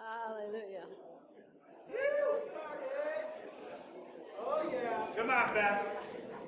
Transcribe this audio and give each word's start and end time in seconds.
Hallelujah. 0.00 0.86
Eh? 1.90 1.96
Oh, 4.38 4.70
yeah. 4.72 5.06
Come 5.16 5.30
on, 5.30 5.54
Beth. 5.54 5.86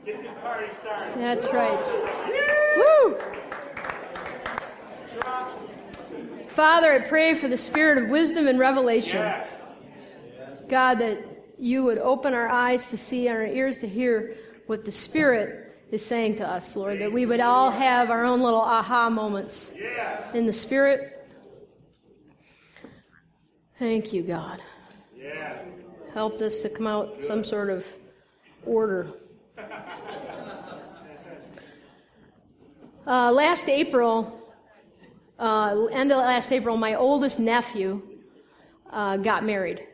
Get 0.05 0.23
this 0.23 0.33
party 0.41 0.67
started. 0.81 1.19
That's 1.19 1.53
right. 1.53 1.85
Woo! 2.77 3.19
Father, 6.49 6.93
I 6.93 6.99
pray 6.99 7.35
for 7.35 7.49
the 7.49 7.57
spirit 7.57 8.03
of 8.03 8.11
wisdom 8.11 8.47
and 8.47 8.59
revelation. 8.59 9.21
Yes. 9.21 9.49
God, 10.69 10.99
that 10.99 11.19
you 11.59 11.85
would 11.85 11.99
open 11.99 12.35
our 12.35 12.49
eyes 12.49 12.89
to 12.91 12.97
see 12.97 13.29
and 13.29 13.37
our 13.37 13.47
ears 13.47 13.79
to 13.79 13.89
hear 13.89 14.37
what 14.67 14.85
the 14.85 14.91
Spirit 14.91 15.77
is 15.91 16.05
saying 16.05 16.37
to 16.37 16.49
us, 16.49 16.75
Lord. 16.75 17.01
That 17.01 17.13
we 17.13 17.27
would 17.27 17.41
all 17.41 17.71
have 17.71 18.11
our 18.11 18.25
own 18.25 18.41
little 18.41 18.61
aha 18.61 19.09
moments 19.11 19.71
in 20.35 20.47
the 20.47 20.53
Spirit. 20.53 21.22
Thank 23.83 24.13
you, 24.13 24.23
God. 24.23 24.63
Yeah. 25.13 25.61
Help 26.15 26.39
this 26.39 26.61
to 26.61 26.69
come 26.69 26.87
out 26.87 27.17
some 27.19 27.43
sort 27.43 27.69
of 27.69 27.85
order. 28.65 29.09
Uh, 33.05 33.33
last 33.33 33.69
April, 33.69 34.41
uh, 35.37 35.87
end 35.91 36.13
of 36.13 36.19
last 36.19 36.53
April, 36.53 36.77
my 36.77 36.95
oldest 36.95 37.41
nephew 37.41 38.01
uh, 38.89 39.17
got 39.17 39.45
married. 39.45 39.85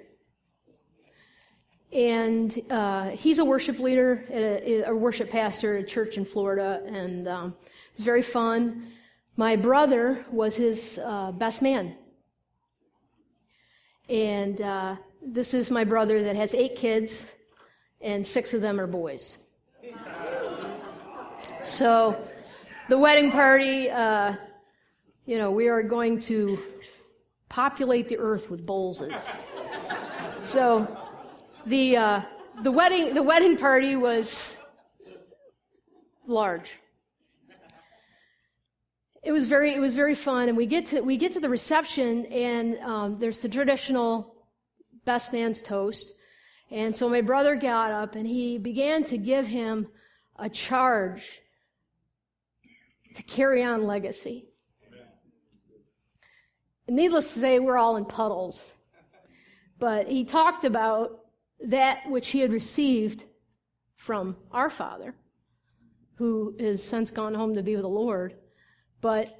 And 1.90 2.60
uh, 2.68 3.08
he's 3.12 3.38
a 3.38 3.44
worship 3.46 3.78
leader, 3.78 4.26
a, 4.28 4.82
a 4.82 4.94
worship 4.94 5.30
pastor 5.30 5.78
at 5.78 5.84
a 5.84 5.86
church 5.86 6.18
in 6.18 6.26
Florida, 6.26 6.82
and 6.84 7.26
um, 7.26 7.56
it's 7.94 8.04
very 8.04 8.20
fun. 8.20 8.92
My 9.38 9.56
brother 9.56 10.26
was 10.30 10.54
his 10.56 11.00
uh, 11.02 11.32
best 11.32 11.62
man. 11.62 11.96
And 14.08 14.60
uh, 14.60 14.96
this 15.22 15.52
is 15.52 15.70
my 15.70 15.84
brother 15.84 16.22
that 16.22 16.36
has 16.36 16.54
eight 16.54 16.76
kids, 16.76 17.26
and 18.00 18.26
six 18.26 18.54
of 18.54 18.60
them 18.60 18.80
are 18.80 18.86
boys. 18.86 19.38
So, 21.60 22.16
the 22.88 22.96
wedding 22.96 23.30
party, 23.30 23.90
uh, 23.90 24.34
you 25.26 25.36
know, 25.36 25.50
we 25.50 25.68
are 25.68 25.82
going 25.82 26.18
to 26.20 26.58
populate 27.48 28.08
the 28.08 28.18
earth 28.18 28.50
with 28.50 28.64
Bowleses. 28.64 29.22
So, 30.40 30.86
the 31.66 31.96
uh, 31.96 32.22
the 32.62 32.70
wedding 32.70 33.12
the 33.14 33.22
wedding 33.22 33.56
party 33.56 33.96
was 33.96 34.56
large. 36.26 36.78
It 39.22 39.32
was 39.32 39.48
very 39.48 39.74
it 39.74 39.80
was 39.80 39.94
very 39.94 40.14
fun, 40.14 40.48
and 40.48 40.56
we 40.56 40.66
get 40.66 40.86
to 40.86 41.00
we 41.00 41.16
get 41.16 41.32
to 41.32 41.40
the 41.40 41.48
reception, 41.48 42.26
and 42.26 42.78
um, 42.78 43.18
there's 43.18 43.40
the 43.40 43.48
traditional 43.48 44.34
best 45.04 45.32
man's 45.32 45.60
toast, 45.60 46.12
and 46.70 46.94
so 46.94 47.08
my 47.08 47.20
brother 47.20 47.56
got 47.56 47.92
up 47.92 48.14
and 48.14 48.26
he 48.26 48.58
began 48.58 49.04
to 49.04 49.18
give 49.18 49.46
him 49.46 49.88
a 50.36 50.48
charge 50.48 51.40
to 53.14 53.22
carry 53.22 53.62
on 53.62 53.84
legacy. 53.84 54.48
Needless 56.88 57.34
to 57.34 57.40
say, 57.40 57.58
we're 57.58 57.76
all 57.76 57.96
in 57.96 58.04
puddles. 58.04 58.74
But 59.78 60.08
he 60.08 60.24
talked 60.24 60.64
about 60.64 61.20
that 61.66 62.08
which 62.08 62.28
he 62.28 62.40
had 62.40 62.52
received 62.52 63.24
from 63.96 64.36
our 64.52 64.70
Father, 64.70 65.14
who 66.16 66.56
has 66.58 66.82
since 66.82 67.10
gone 67.10 67.34
home 67.34 67.54
to 67.54 67.62
be 67.62 67.74
with 67.74 67.82
the 67.82 67.88
Lord, 67.88 68.34
but 69.00 69.34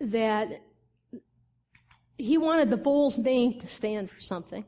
that 0.00 0.62
he 2.16 2.38
wanted 2.38 2.70
the 2.70 2.76
Bulls 2.76 3.18
name 3.18 3.58
to 3.60 3.66
stand 3.66 4.10
for 4.10 4.20
something. 4.20 4.64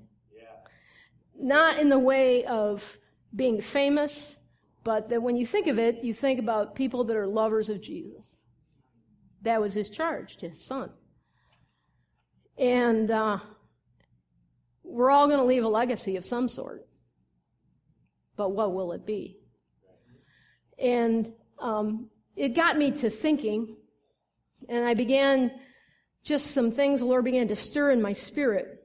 Not 1.38 1.78
in 1.78 1.88
the 1.88 1.98
way 1.98 2.44
of 2.44 2.96
being 3.34 3.60
famous, 3.60 4.38
but 4.84 5.08
that 5.10 5.22
when 5.22 5.36
you 5.36 5.46
think 5.46 5.66
of 5.66 5.78
it, 5.78 6.02
you 6.02 6.14
think 6.14 6.38
about 6.38 6.74
people 6.74 7.04
that 7.04 7.16
are 7.16 7.26
lovers 7.26 7.68
of 7.68 7.80
Jesus. 7.80 8.32
That 9.42 9.60
was 9.60 9.74
his 9.74 9.90
charge 9.90 10.36
to 10.38 10.48
his 10.48 10.64
son. 10.64 10.90
And 12.58 13.10
uh, 13.10 13.38
we're 14.84 15.10
all 15.10 15.26
going 15.26 15.38
to 15.38 15.44
leave 15.44 15.64
a 15.64 15.68
legacy 15.68 16.16
of 16.16 16.24
some 16.24 16.48
sort. 16.48 16.86
But 18.36 18.50
what 18.50 18.74
will 18.74 18.92
it 18.92 19.06
be? 19.06 19.38
And 20.78 21.32
um, 21.58 22.10
it 22.36 22.54
got 22.54 22.76
me 22.78 22.90
to 22.92 23.10
thinking, 23.10 23.76
and 24.68 24.84
I 24.84 24.94
began 24.94 25.52
just 26.24 26.52
some 26.52 26.70
things 26.70 27.00
the 27.00 27.06
Lord 27.06 27.24
began 27.24 27.48
to 27.48 27.56
stir 27.56 27.90
in 27.90 28.00
my 28.00 28.12
spirit. 28.12 28.84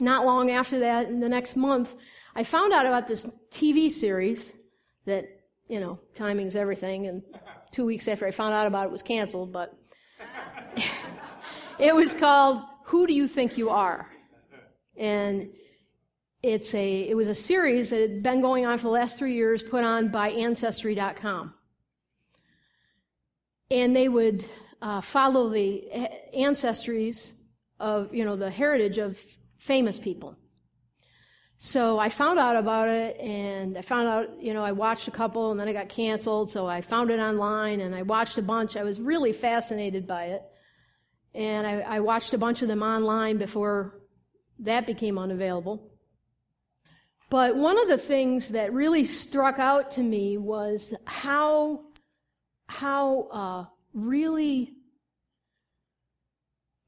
Not 0.00 0.24
long 0.24 0.50
after 0.50 0.78
that, 0.80 1.08
in 1.08 1.20
the 1.20 1.28
next 1.28 1.56
month, 1.56 1.94
I 2.34 2.44
found 2.44 2.72
out 2.72 2.86
about 2.86 3.08
this 3.08 3.26
TV 3.50 3.90
series 3.90 4.52
that, 5.04 5.26
you 5.68 5.80
know, 5.80 5.98
timing's 6.14 6.56
everything, 6.56 7.06
and 7.06 7.22
two 7.72 7.84
weeks 7.84 8.08
after 8.08 8.26
I 8.26 8.30
found 8.30 8.54
out 8.54 8.66
about 8.66 8.84
it, 8.84 8.88
it 8.88 8.92
was 8.92 9.02
canceled, 9.02 9.52
but 9.52 9.76
it 11.78 11.94
was 11.94 12.14
called 12.14 12.62
Who 12.84 13.06
Do 13.06 13.14
You 13.14 13.26
Think 13.26 13.58
You 13.58 13.70
Are? 13.70 14.08
And 14.96 15.50
it's 16.42 16.74
a, 16.74 17.08
it 17.08 17.16
was 17.16 17.28
a 17.28 17.34
series 17.34 17.90
that 17.90 18.00
had 18.00 18.22
been 18.22 18.40
going 18.40 18.66
on 18.66 18.78
for 18.78 18.84
the 18.84 18.90
last 18.90 19.16
three 19.16 19.34
years, 19.34 19.62
put 19.62 19.84
on 19.84 20.08
by 20.08 20.30
Ancestry.com. 20.30 21.54
And 23.72 23.96
they 23.96 24.08
would 24.08 24.44
uh, 24.82 25.00
follow 25.00 25.48
the 25.48 25.84
ancestries 26.36 27.32
of, 27.80 28.14
you 28.14 28.24
know, 28.24 28.36
the 28.36 28.50
heritage 28.50 28.98
of 28.98 29.18
famous 29.56 29.98
people. 29.98 30.36
So 31.56 31.98
I 31.98 32.08
found 32.08 32.38
out 32.38 32.56
about 32.56 32.88
it, 32.88 33.18
and 33.20 33.78
I 33.78 33.82
found 33.82 34.08
out, 34.08 34.42
you 34.42 34.52
know, 34.52 34.64
I 34.64 34.72
watched 34.72 35.08
a 35.08 35.12
couple, 35.12 35.52
and 35.52 35.58
then 35.58 35.68
it 35.68 35.72
got 35.72 35.88
canceled, 35.88 36.50
so 36.50 36.66
I 36.66 36.80
found 36.80 37.10
it 37.10 37.20
online, 37.20 37.80
and 37.80 37.94
I 37.94 38.02
watched 38.02 38.36
a 38.36 38.42
bunch. 38.42 38.76
I 38.76 38.82
was 38.82 39.00
really 39.00 39.32
fascinated 39.32 40.06
by 40.06 40.24
it. 40.24 40.42
And 41.34 41.66
I, 41.66 41.80
I 41.96 42.00
watched 42.00 42.34
a 42.34 42.38
bunch 42.38 42.62
of 42.62 42.68
them 42.68 42.82
online 42.82 43.38
before 43.38 44.00
that 44.58 44.86
became 44.86 45.18
unavailable. 45.18 45.90
But 47.30 47.56
one 47.56 47.78
of 47.78 47.88
the 47.88 47.96
things 47.96 48.48
that 48.48 48.74
really 48.74 49.06
struck 49.06 49.58
out 49.58 49.92
to 49.92 50.02
me 50.02 50.36
was 50.36 50.92
how, 51.06 51.86
how 52.66 53.28
uh, 53.32 53.64
really, 53.92 54.74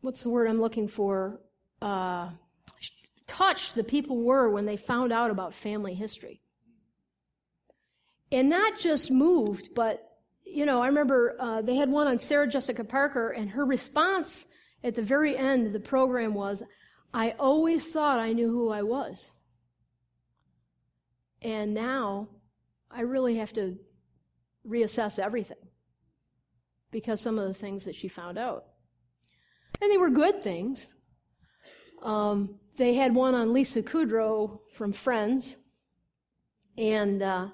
what's 0.01 0.23
the 0.23 0.29
word 0.29 0.49
I'm 0.49 0.61
looking 0.61 0.89
for? 0.89 1.41
Uh, 1.81 2.31
touched 3.27 3.75
the 3.75 3.85
people 3.85 4.23
were 4.23 4.51
when 4.51 4.67
they 4.67 4.77
found 4.77 5.13
out 5.13 5.31
about 5.31 5.55
family 5.55 5.95
history. 5.95 6.41
And 8.33 8.49
not 8.49 8.79
just 8.79 9.11
moved, 9.11 9.71
but, 9.75 10.19
you 10.45 10.67
know, 10.67 10.83
I 10.83 10.87
remember 10.87 11.37
uh, 11.39 11.63
they 11.63 11.77
had 11.77 11.91
one 11.91 12.07
on 12.07 12.19
Sarah 12.19 12.49
Jessica 12.49 12.85
Parker, 12.85 13.31
and 13.31 13.51
her 13.51 13.65
response 13.65 14.47
at 14.83 14.95
the 14.95 15.03
very 15.03 15.37
end 15.37 15.67
of 15.67 15.73
the 15.73 15.81
program 15.81 16.35
was, 16.35 16.63
I 17.13 17.35
always 17.39 17.87
thought 17.87 18.19
I 18.19 18.33
knew 18.33 18.51
who 18.51 18.71
I 18.71 18.83
was. 18.83 19.31
And 21.43 21.75
now 21.75 22.29
I 22.91 23.03
really 23.03 23.37
have 23.37 23.53
to 23.55 23.79
reassess 24.67 25.19
everything 25.19 25.64
because 26.95 27.21
some 27.21 27.41
of 27.41 27.49
the 27.49 27.53
things 27.53 27.85
that 27.85 27.97
she 27.97 28.07
found 28.07 28.39
out. 28.39 28.67
And 29.83 29.91
they 29.91 29.99
were 29.99 30.11
good 30.11 30.45
things. 30.45 30.95
Um, 32.05 32.61
they 32.77 32.95
had 32.95 33.13
one 33.13 33.35
on 33.35 33.53
Lisa 33.53 33.83
Kudrow 33.83 34.61
from 34.73 34.93
Friends, 34.93 35.57
and 36.79 37.21
uh, 37.21 37.49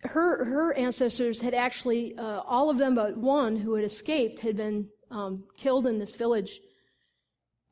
her 0.00 0.44
her 0.44 0.74
ancestors 0.74 1.40
had 1.40 1.54
actually 1.54 2.18
uh, 2.18 2.40
all 2.40 2.68
of 2.68 2.78
them 2.78 2.96
but 2.96 3.16
one 3.16 3.56
who 3.56 3.74
had 3.74 3.84
escaped 3.84 4.40
had 4.40 4.56
been 4.56 4.88
um, 5.12 5.44
killed 5.56 5.86
in 5.86 6.00
this 6.00 6.16
village 6.16 6.58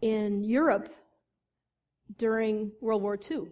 in 0.03 0.45
Europe 0.45 0.89
during 2.17 2.71
World 2.81 3.03
War 3.03 3.19
II. 3.29 3.49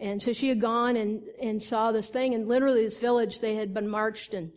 And 0.00 0.22
so 0.22 0.32
she 0.32 0.48
had 0.48 0.60
gone 0.60 0.96
and, 0.96 1.22
and 1.42 1.62
saw 1.62 1.92
this 1.92 2.08
thing, 2.08 2.34
and 2.34 2.48
literally 2.48 2.84
this 2.84 2.98
village, 2.98 3.40
they 3.40 3.56
had 3.56 3.74
been 3.74 3.88
marched 3.88 4.32
and 4.32 4.52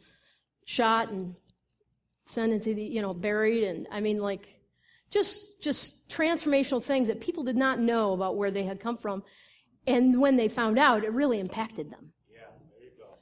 shot 0.66 1.10
and 1.10 1.36
sent 2.26 2.54
into 2.54 2.74
the, 2.74 2.84
you 2.84 3.02
know, 3.02 3.14
buried, 3.14 3.64
and 3.64 3.88
I 3.92 4.00
mean, 4.00 4.20
like, 4.20 4.48
just, 5.10 5.62
just 5.62 6.08
transformational 6.08 6.82
things 6.82 7.08
that 7.10 7.20
people 7.20 7.44
did 7.44 7.58
not 7.58 7.80
know 7.80 8.14
about 8.14 8.38
where 8.38 8.52
they 8.52 8.64
had 8.64 8.80
come 8.80 8.98
from. 8.98 9.24
And 9.86 10.22
when 10.22 10.38
they 10.38 10.48
found 10.48 10.80
out, 10.80 11.04
it 11.04 11.12
really 11.12 11.40
impacted 11.40 11.92
them. 11.92 12.14
Yeah, 12.32 12.42
there 12.72 12.86
you 12.86 12.92
go. 12.98 13.18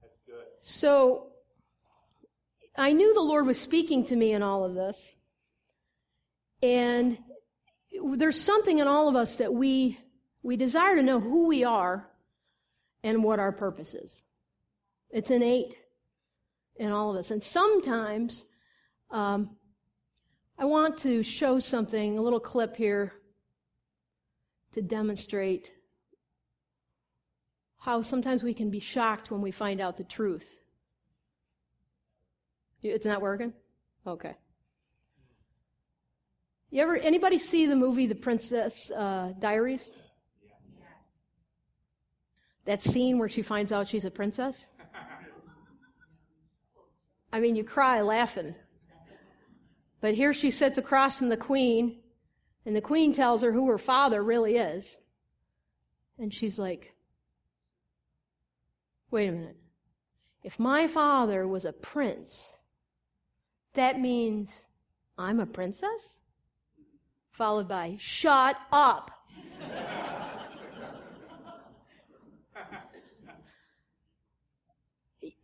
That's 0.00 0.20
good. 0.26 0.44
So 0.60 1.32
I 2.76 2.92
knew 2.92 3.12
the 3.12 3.20
Lord 3.20 3.46
was 3.46 3.58
speaking 3.58 4.04
to 4.06 4.16
me 4.16 4.32
in 4.32 4.42
all 4.42 4.64
of 4.64 4.74
this. 4.74 5.16
And 6.62 7.18
there's 8.14 8.40
something 8.40 8.78
in 8.78 8.86
all 8.86 9.08
of 9.08 9.16
us 9.16 9.36
that 9.36 9.52
we, 9.52 9.98
we 10.44 10.56
desire 10.56 10.94
to 10.94 11.02
know 11.02 11.18
who 11.18 11.48
we 11.48 11.64
are 11.64 12.08
and 13.02 13.24
what 13.24 13.40
our 13.40 13.52
purpose 13.52 13.94
is. 13.94 14.22
It's 15.10 15.30
innate 15.30 15.74
in 16.76 16.90
all 16.90 17.10
of 17.10 17.16
us. 17.16 17.30
And 17.30 17.42
sometimes, 17.42 18.44
um, 19.10 19.56
I 20.58 20.64
want 20.64 20.98
to 20.98 21.22
show 21.22 21.58
something, 21.58 22.18
a 22.18 22.22
little 22.22 22.40
clip 22.40 22.76
here, 22.76 23.12
to 24.74 24.82
demonstrate 24.82 25.70
how 27.78 28.00
sometimes 28.00 28.42
we 28.42 28.54
can 28.54 28.70
be 28.70 28.78
shocked 28.78 29.30
when 29.30 29.40
we 29.40 29.50
find 29.50 29.80
out 29.80 29.96
the 29.96 30.04
truth. 30.04 30.58
It's 32.82 33.06
not 33.06 33.20
working? 33.20 33.52
Okay. 34.06 34.34
You 36.70 36.80
ever 36.82 36.96
anybody 36.96 37.38
see 37.38 37.66
the 37.66 37.76
movie 37.76 38.06
The 38.06 38.14
Princess 38.14 38.90
uh, 38.92 39.32
Diaries? 39.38 39.92
That 42.64 42.82
scene 42.82 43.18
where 43.18 43.28
she 43.28 43.42
finds 43.42 43.72
out 43.72 43.88
she's 43.88 44.04
a 44.04 44.10
princess? 44.10 44.66
I 47.32 47.40
mean, 47.40 47.56
you 47.56 47.64
cry 47.64 48.02
laughing. 48.02 48.54
But 50.00 50.14
here 50.14 50.34
she 50.34 50.50
sits 50.50 50.78
across 50.78 51.18
from 51.18 51.28
the 51.28 51.36
queen, 51.36 52.00
and 52.66 52.76
the 52.76 52.80
queen 52.80 53.12
tells 53.12 53.42
her 53.42 53.52
who 53.52 53.68
her 53.68 53.78
father 53.78 54.22
really 54.22 54.56
is. 54.56 54.98
And 56.18 56.32
she's 56.32 56.58
like, 56.58 56.94
wait 59.10 59.28
a 59.28 59.32
minute. 59.32 59.56
If 60.42 60.58
my 60.58 60.86
father 60.86 61.46
was 61.46 61.64
a 61.64 61.72
prince, 61.72 62.52
that 63.74 64.00
means 64.00 64.66
I'm 65.16 65.40
a 65.40 65.46
princess? 65.46 66.22
Followed 67.30 67.68
by, 67.68 67.96
shut 67.98 68.56
up. 68.72 69.10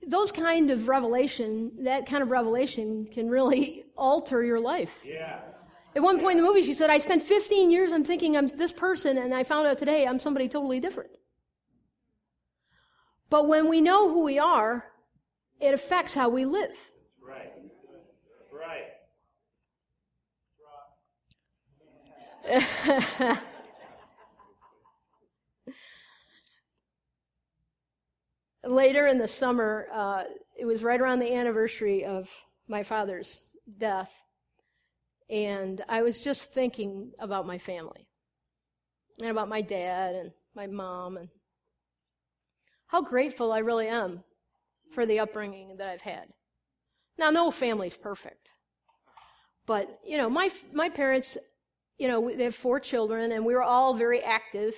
Those 0.08 0.32
kind 0.32 0.70
of 0.70 0.88
revelation, 0.88 1.84
that 1.84 2.06
kind 2.06 2.22
of 2.22 2.30
revelation 2.30 3.06
can 3.12 3.28
really 3.28 3.84
alter 3.96 4.42
your 4.42 4.58
life. 4.58 4.90
Yeah. 5.04 5.40
At 5.94 6.02
one 6.02 6.18
point 6.18 6.38
in 6.38 6.44
the 6.44 6.48
movie, 6.48 6.62
she 6.62 6.72
said, 6.72 6.88
I 6.88 6.96
spent 6.96 7.20
15 7.20 7.70
years, 7.70 7.92
I'm 7.92 8.04
thinking 8.04 8.36
I'm 8.36 8.46
this 8.46 8.72
person, 8.72 9.18
and 9.18 9.34
I 9.34 9.44
found 9.44 9.66
out 9.66 9.76
today 9.76 10.06
I'm 10.06 10.18
somebody 10.18 10.48
totally 10.48 10.80
different. 10.80 11.10
But 13.28 13.48
when 13.48 13.68
we 13.68 13.82
know 13.82 14.08
who 14.08 14.24
we 14.24 14.38
are, 14.38 14.86
it 15.60 15.74
affects 15.74 16.14
how 16.14 16.30
we 16.30 16.46
live. 16.46 16.72
Right. 17.20 17.52
Right. 18.50 18.88
Later 28.68 29.06
in 29.06 29.16
the 29.16 29.26
summer, 29.26 29.86
uh, 29.90 30.24
it 30.54 30.66
was 30.66 30.82
right 30.82 31.00
around 31.00 31.20
the 31.20 31.34
anniversary 31.34 32.04
of 32.04 32.28
my 32.68 32.82
father's 32.82 33.40
death, 33.78 34.12
and 35.30 35.82
I 35.88 36.02
was 36.02 36.20
just 36.20 36.52
thinking 36.52 37.12
about 37.18 37.46
my 37.46 37.56
family 37.56 38.06
and 39.22 39.30
about 39.30 39.48
my 39.48 39.62
dad 39.62 40.16
and 40.16 40.32
my 40.54 40.66
mom 40.66 41.16
and 41.16 41.30
how 42.88 43.00
grateful 43.00 43.52
I 43.52 43.60
really 43.60 43.88
am 43.88 44.22
for 44.92 45.06
the 45.06 45.20
upbringing 45.20 45.78
that 45.78 45.88
I've 45.88 46.02
had. 46.02 46.26
Now, 47.16 47.30
no 47.30 47.50
family's 47.50 47.96
perfect, 47.96 48.50
but 49.66 49.98
you 50.04 50.18
know, 50.18 50.28
my 50.28 50.50
my 50.74 50.90
parents, 50.90 51.38
you 51.96 52.06
know, 52.06 52.30
they 52.30 52.44
have 52.44 52.54
four 52.54 52.80
children, 52.80 53.32
and 53.32 53.46
we 53.46 53.54
were 53.54 53.62
all 53.62 53.94
very 53.94 54.22
active 54.22 54.74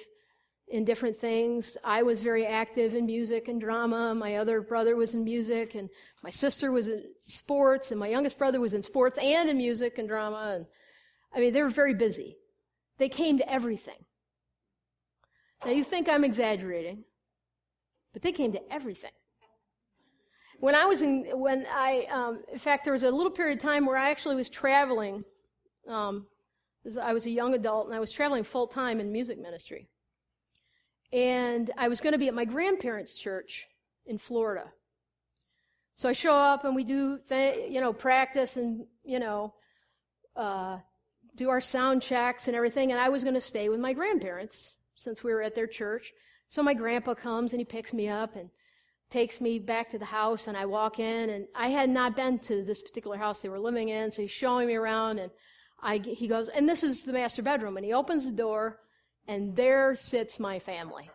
in 0.71 0.85
different 0.85 1.17
things. 1.17 1.77
I 1.85 2.03
was 2.03 2.21
very 2.21 2.47
active 2.47 2.95
in 2.95 3.05
music 3.05 3.49
and 3.49 3.61
drama. 3.61 4.15
My 4.15 4.37
other 4.37 4.61
brother 4.61 4.95
was 4.97 5.15
in 5.15 5.25
music, 5.25 5.75
and 5.75 5.91
my 6.23 6.31
sister 6.31 6.71
was 6.71 6.87
in 6.87 7.05
sports, 7.27 7.91
and 7.91 7.99
my 7.99 8.09
youngest 8.09 8.39
brother 8.39 8.61
was 8.61 8.73
in 8.73 8.83
sports 8.83 9.19
and 9.19 9.51
in 9.51 9.57
music 9.59 9.99
and 9.99 10.09
drama. 10.09 10.53
And 10.55 10.67
I 11.35 11.41
mean, 11.41 11.53
they 11.53 11.63
were 11.63 11.71
very 11.71 11.95
busy. 11.95 12.37
They 12.99 13.09
came 13.09 13.39
to 13.39 13.53
everything. 13.53 14.05
Now, 15.65 15.73
you 15.73 15.85
think 15.85 16.09
I'm 16.09 16.25
exaggerating, 16.25 17.05
but 18.13 18.23
they 18.23 18.33
came 18.33 18.53
to 18.53 18.73
everything. 18.73 19.11
When 20.59 20.75
I 20.75 20.87
was 20.87 21.03
in, 21.03 21.27
when 21.35 21.67
I, 21.71 22.07
um, 22.11 22.43
in 22.53 22.59
fact, 22.59 22.85
there 22.85 22.93
was 22.93 23.03
a 23.03 23.11
little 23.11 23.33
period 23.33 23.59
of 23.59 23.63
time 23.63 23.87
where 23.87 23.97
I 23.97 24.11
actually 24.11 24.37
was 24.37 24.49
traveling. 24.49 25.25
Um, 25.89 26.27
I 27.01 27.13
was 27.13 27.27
a 27.27 27.31
young 27.31 27.55
adult 27.55 27.87
and 27.87 27.95
I 27.95 28.01
was 28.01 28.13
traveling 28.13 28.45
full 28.45 28.67
time 28.67 29.01
in 29.01 29.11
music 29.11 29.39
ministry. 29.39 29.90
And 31.13 31.71
I 31.77 31.89
was 31.89 32.01
going 32.01 32.13
to 32.13 32.19
be 32.19 32.29
at 32.29 32.35
my 32.35 32.45
grandparents' 32.45 33.15
church 33.15 33.67
in 34.07 34.19
Florida. 34.19 34.73
So 35.97 36.09
I 36.09 36.13
show 36.13 36.35
up 36.35 36.65
and 36.65 36.75
we 36.75 36.85
do, 36.85 37.19
th- 37.29 37.71
you 37.71 37.81
know, 37.81 37.93
practice 37.93 38.57
and, 38.57 38.87
you 39.05 39.19
know, 39.19 39.55
uh, 40.37 40.79
do 41.37 41.51
our 41.51 41.61
sound 41.61 42.03
checks 42.03 42.47
and 42.49 42.57
everything. 42.57 42.91
And 42.91 43.01
I 43.01 43.09
was 43.09 43.23
going 43.23 43.35
to 43.35 43.41
stay 43.41 43.69
with 43.69 43.81
my 43.81 43.93
grandparents 43.93 44.79
since 44.95 45.23
we 45.23 45.33
were 45.33 45.43
at 45.43 45.55
their 45.55 45.67
church. 45.67 46.13
So 46.49 46.63
my 46.63 46.75
grandpa 46.75 47.15
comes 47.15 47.53
and 47.53 47.61
he 47.61 47.65
picks 47.65 47.93
me 47.93 48.09
up 48.09 48.37
and 48.37 48.51
takes 49.11 49.41
me 49.41 49.59
back 49.59 49.91
to 49.91 49.99
the 49.99 50.05
house 50.05 50.47
and 50.47 50.57
I 50.57 50.67
walk 50.67 50.99
in 50.99 51.31
and 51.31 51.47
I 51.55 51.69
had 51.69 51.91
not 51.91 52.17
been 52.17 52.39
to 52.41 52.65
this 52.65 52.81
particular 52.81 53.17
house 53.17 53.41
they 53.41 53.49
were 53.49 53.59
living 53.59 53.89
in, 53.89 54.11
so 54.11 54.23
he's 54.23 54.31
showing 54.31 54.69
me 54.69 54.77
around 54.77 55.19
and 55.19 55.31
I, 55.83 55.99
he 55.99 56.29
goes, 56.29 56.49
and 56.49 56.69
this 56.69 56.83
is 56.83 57.05
the 57.05 57.13
master 57.13 57.43
bedroom 57.43 57.77
and 57.77 57.85
he 57.85 57.93
opens 57.93 58.25
the 58.25 58.33
door 58.33 58.79
and 59.31 59.55
there 59.55 59.95
sits 59.95 60.41
my 60.41 60.59
family. 60.59 61.09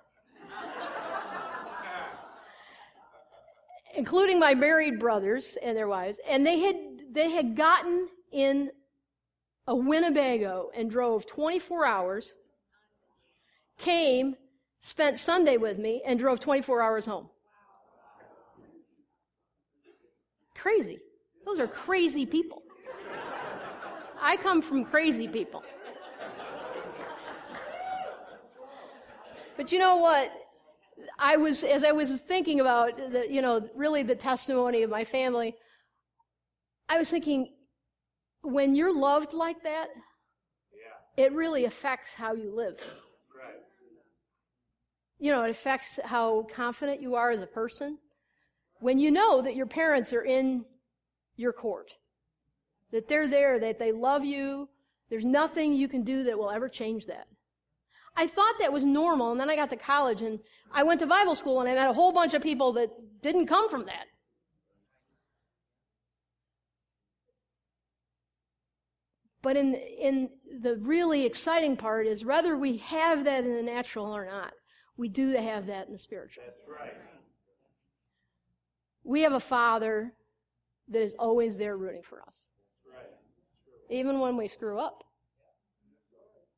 Including 3.93 4.39
my 4.39 4.53
married 4.53 4.99
brothers 4.99 5.57
and 5.61 5.75
their 5.75 5.89
wives, 5.89 6.19
and 6.27 6.45
they 6.47 6.59
had 6.59 6.75
they 7.11 7.29
had 7.29 7.55
gotten 7.57 8.07
in 8.31 8.71
a 9.67 9.75
Winnebago 9.75 10.69
and 10.75 10.89
drove 10.89 11.25
24 11.25 11.85
hours, 11.85 12.35
came, 13.77 14.35
spent 14.79 15.19
Sunday 15.19 15.57
with 15.57 15.77
me, 15.77 16.01
and 16.05 16.17
drove 16.17 16.39
24 16.39 16.81
hours 16.81 17.05
home. 17.05 17.29
Crazy. 20.55 20.99
Those 21.45 21.59
are 21.59 21.67
crazy 21.67 22.25
people. 22.25 22.63
I 24.21 24.37
come 24.37 24.61
from 24.61 24.85
crazy 24.85 25.27
people. 25.27 25.63
But 29.57 29.71
you 29.71 29.79
know 29.79 29.97
what? 29.97 30.31
I 31.19 31.37
was, 31.37 31.63
as 31.63 31.83
I 31.83 31.91
was 31.91 32.09
thinking 32.21 32.59
about 32.59 32.97
the, 32.97 33.27
you 33.29 33.41
know, 33.41 33.69
really 33.75 34.03
the 34.03 34.15
testimony 34.15 34.83
of 34.83 34.89
my 34.89 35.03
family, 35.03 35.55
I 36.87 36.97
was 36.97 37.09
thinking, 37.09 37.53
when 38.41 38.75
you're 38.75 38.95
loved 38.95 39.33
like 39.33 39.63
that, 39.63 39.87
Yeah. 40.71 41.23
it 41.25 41.33
really 41.33 41.65
affects 41.65 42.13
how 42.13 42.33
you 42.33 42.51
live. 42.51 42.79
Right. 43.35 43.61
You 45.19 45.31
know, 45.31 45.43
it 45.43 45.49
affects 45.49 45.99
how 46.03 46.43
confident 46.43 47.01
you 47.01 47.15
are 47.15 47.31
as 47.31 47.41
a 47.41 47.47
person. 47.47 47.97
When 48.79 48.99
you 48.99 49.11
know 49.11 49.41
that 49.41 49.55
your 49.55 49.65
parents 49.65 50.13
are 50.13 50.23
in 50.23 50.65
your 51.37 51.53
court, 51.53 51.91
that 52.91 53.07
they're 53.07 53.27
there, 53.27 53.59
that 53.59 53.79
they 53.79 53.91
love 53.91 54.23
you, 54.23 54.69
there's 55.09 55.25
nothing 55.25 55.73
you 55.73 55.87
can 55.87 56.03
do 56.03 56.23
that 56.23 56.37
will 56.37 56.51
ever 56.51 56.69
change 56.69 57.07
that. 57.07 57.27
I 58.17 58.27
thought 58.27 58.55
that 58.59 58.71
was 58.71 58.83
normal, 58.83 59.31
and 59.31 59.39
then 59.39 59.49
I 59.49 59.55
got 59.55 59.69
to 59.71 59.75
college 59.77 60.21
and 60.21 60.39
I 60.71 60.83
went 60.83 60.99
to 61.01 61.07
Bible 61.07 61.35
school 61.35 61.59
and 61.61 61.69
I 61.69 61.73
met 61.73 61.89
a 61.89 61.93
whole 61.93 62.11
bunch 62.11 62.33
of 62.33 62.41
people 62.41 62.73
that 62.73 62.89
didn't 63.21 63.47
come 63.47 63.69
from 63.69 63.85
that. 63.85 64.07
But 69.41 69.57
in, 69.57 69.75
in 69.75 70.29
the 70.61 70.77
really 70.77 71.23
exciting 71.25 71.77
part 71.77 72.07
is 72.07 72.25
whether 72.25 72.57
we 72.57 72.77
have 72.77 73.25
that 73.25 73.43
in 73.43 73.53
the 73.55 73.61
natural 73.61 74.07
or 74.07 74.25
not, 74.25 74.53
we 74.97 75.07
do 75.07 75.33
have 75.33 75.67
that 75.67 75.85
in 75.85 75.93
the 75.93 75.99
spiritual. 75.99 76.43
That's 76.47 76.67
right. 76.67 76.93
We 79.03 79.21
have 79.21 79.33
a 79.33 79.39
father 79.39 80.13
that 80.89 81.01
is 81.01 81.15
always 81.19 81.57
there 81.57 81.77
rooting 81.77 82.01
for 82.01 82.23
us, 82.23 82.49
Right. 82.91 83.05
even 83.89 84.19
when 84.19 84.35
we 84.35 84.47
screw 84.47 84.79
up. 84.79 85.04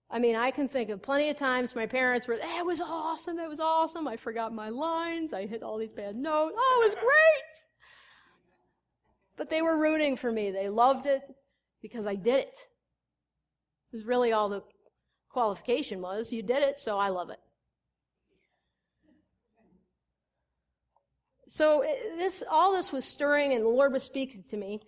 I 0.10 0.20
mean, 0.20 0.36
I 0.36 0.52
can 0.52 0.68
think 0.70 0.90
of 0.90 1.02
plenty 1.02 1.30
of 1.30 1.36
times 1.36 1.76
my 1.76 1.86
parents 1.86 2.28
were, 2.28 2.38
that 2.38 2.66
was 2.66 2.80
awesome, 2.80 3.36
that 3.38 3.50
was 3.50 3.60
awesome. 3.60 4.08
I 4.08 4.16
forgot 4.16 4.54
my 4.54 4.70
lines, 4.70 5.34
I 5.34 5.46
hit 5.46 5.64
all 5.64 5.78
these 5.78 5.92
bad 5.92 6.16
notes. 6.16 6.56
Oh, 6.58 6.82
it 6.82 6.86
was 6.86 6.96
great! 6.96 7.66
But 9.36 9.50
they 9.50 9.62
were 9.62 9.78
rooting 9.78 10.16
for 10.16 10.32
me. 10.32 10.50
They 10.50 10.70
loved 10.70 11.06
it 11.06 11.22
because 11.82 12.08
I 12.08 12.16
did 12.16 12.40
it. 12.40 12.60
It 13.92 13.96
was 13.96 14.06
really 14.06 14.32
all 14.32 14.50
the 14.50 14.64
qualification 15.30 16.02
was. 16.02 16.32
You 16.32 16.42
did 16.42 16.64
it, 16.64 16.80
so 16.80 16.98
I 16.98 17.10
love 17.10 17.30
it. 17.30 17.40
So 21.50 21.82
eh, 21.82 21.96
this, 22.18 22.44
all 22.50 22.74
this 22.74 22.92
was 22.92 23.06
stirring, 23.06 23.54
and 23.54 23.64
the 23.64 23.70
Lord 23.70 23.94
was 23.94 24.04
speaking 24.04 24.44
to 24.50 24.58
me. 24.58 24.82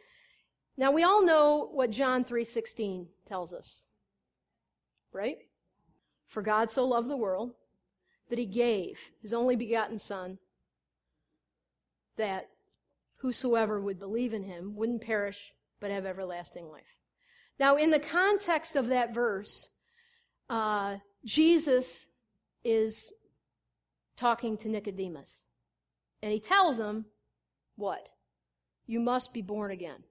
Now 0.78 0.92
we 0.92 1.04
all 1.04 1.24
know 1.24 1.70
what 1.72 1.92
John 1.92 2.24
three 2.24 2.46
sixteen 2.46 3.08
tells 3.28 3.54
us, 3.54 3.86
right? 5.14 5.38
For 6.28 6.42
God 6.42 6.70
so 6.70 6.86
loved 6.86 7.10
the 7.10 7.18
world 7.18 7.54
that 8.30 8.40
He 8.40 8.46
gave 8.46 9.00
His 9.22 9.34
only 9.34 9.56
begotten 9.56 10.00
Son, 10.00 10.38
that 12.18 12.50
whosoever 13.18 13.82
would 13.82 14.00
believe 14.00 14.34
in 14.34 14.44
Him 14.44 14.76
wouldn't 14.76 15.02
perish 15.02 15.52
but 15.80 15.92
have 15.92 16.06
everlasting 16.06 16.70
life. 16.70 16.98
Now, 17.60 17.76
in 17.76 17.90
the 17.90 18.00
context 18.00 18.76
of 18.76 18.88
that 18.88 19.14
verse, 19.14 19.70
uh, 20.50 20.98
Jesus 21.26 22.08
is 22.64 23.12
talking 24.16 24.58
to 24.58 24.70
Nicodemus. 24.70 25.46
And 26.22 26.32
he 26.32 26.40
tells 26.40 26.80
him, 26.80 27.06
what? 27.76 28.10
You 28.86 29.00
must 29.00 29.34
be 29.34 29.42
born 29.42 29.72
again. 29.72 30.04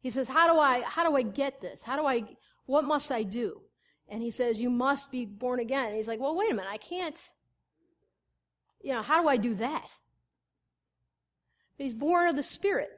He 0.00 0.10
says, 0.10 0.28
how 0.28 0.52
do 0.52 0.58
I, 0.58 0.82
how 0.82 1.08
do 1.08 1.16
I 1.16 1.22
get 1.22 1.60
this? 1.60 1.82
How 1.82 1.96
do 1.96 2.06
I, 2.06 2.24
what 2.66 2.84
must 2.84 3.10
I 3.12 3.22
do? 3.22 3.60
And 4.08 4.22
he 4.22 4.30
says, 4.30 4.60
you 4.60 4.70
must 4.70 5.10
be 5.10 5.24
born 5.24 5.60
again. 5.60 5.86
And 5.86 5.96
he's 5.96 6.08
like, 6.08 6.20
well, 6.20 6.36
wait 6.36 6.50
a 6.50 6.54
minute. 6.54 6.70
I 6.70 6.76
can't, 6.76 7.18
you 8.82 8.92
know, 8.92 9.02
how 9.02 9.22
do 9.22 9.28
I 9.28 9.36
do 9.36 9.54
that? 9.54 9.88
He's 11.78 11.94
born 11.94 12.28
of 12.28 12.36
the 12.36 12.42
Spirit. 12.42 12.90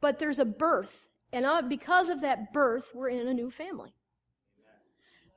But 0.00 0.18
there's 0.18 0.38
a 0.38 0.44
birth. 0.44 1.08
And 1.32 1.46
because 1.68 2.08
of 2.08 2.22
that 2.22 2.52
birth, 2.52 2.90
we're 2.94 3.08
in 3.08 3.28
a 3.28 3.34
new 3.34 3.50
family. 3.50 3.94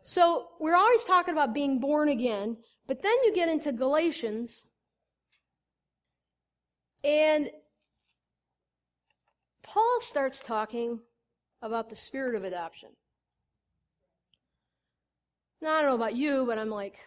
So 0.03 0.49
we're 0.59 0.75
always 0.75 1.03
talking 1.05 1.33
about 1.33 1.53
being 1.53 1.79
born 1.79 2.09
again, 2.09 2.57
but 2.87 3.01
then 3.01 3.15
you 3.23 3.33
get 3.33 3.47
into 3.47 3.71
Galatians, 3.71 4.65
and 7.05 7.49
Paul 9.61 9.99
starts 10.01 10.41
talking 10.41 10.99
about 11.63 11.89
the 11.89 11.95
spirit 11.95 12.35
of 12.35 12.43
adoption. 12.43 12.89
Now, 15.61 15.75
I 15.75 15.81
don't 15.81 15.89
know 15.91 15.95
about 15.95 16.15
you, 16.15 16.43
but 16.45 16.59
I'm 16.59 16.69
like, 16.69 16.99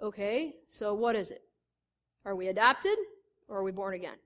okay, 0.00 0.54
so 0.68 0.92
what 0.92 1.16
is 1.16 1.30
it? 1.30 1.42
Are 2.26 2.36
we 2.36 2.48
adopted 2.48 2.96
or 3.48 3.58
are 3.58 3.62
we 3.62 3.72
born 3.72 3.94
again? 3.94 4.18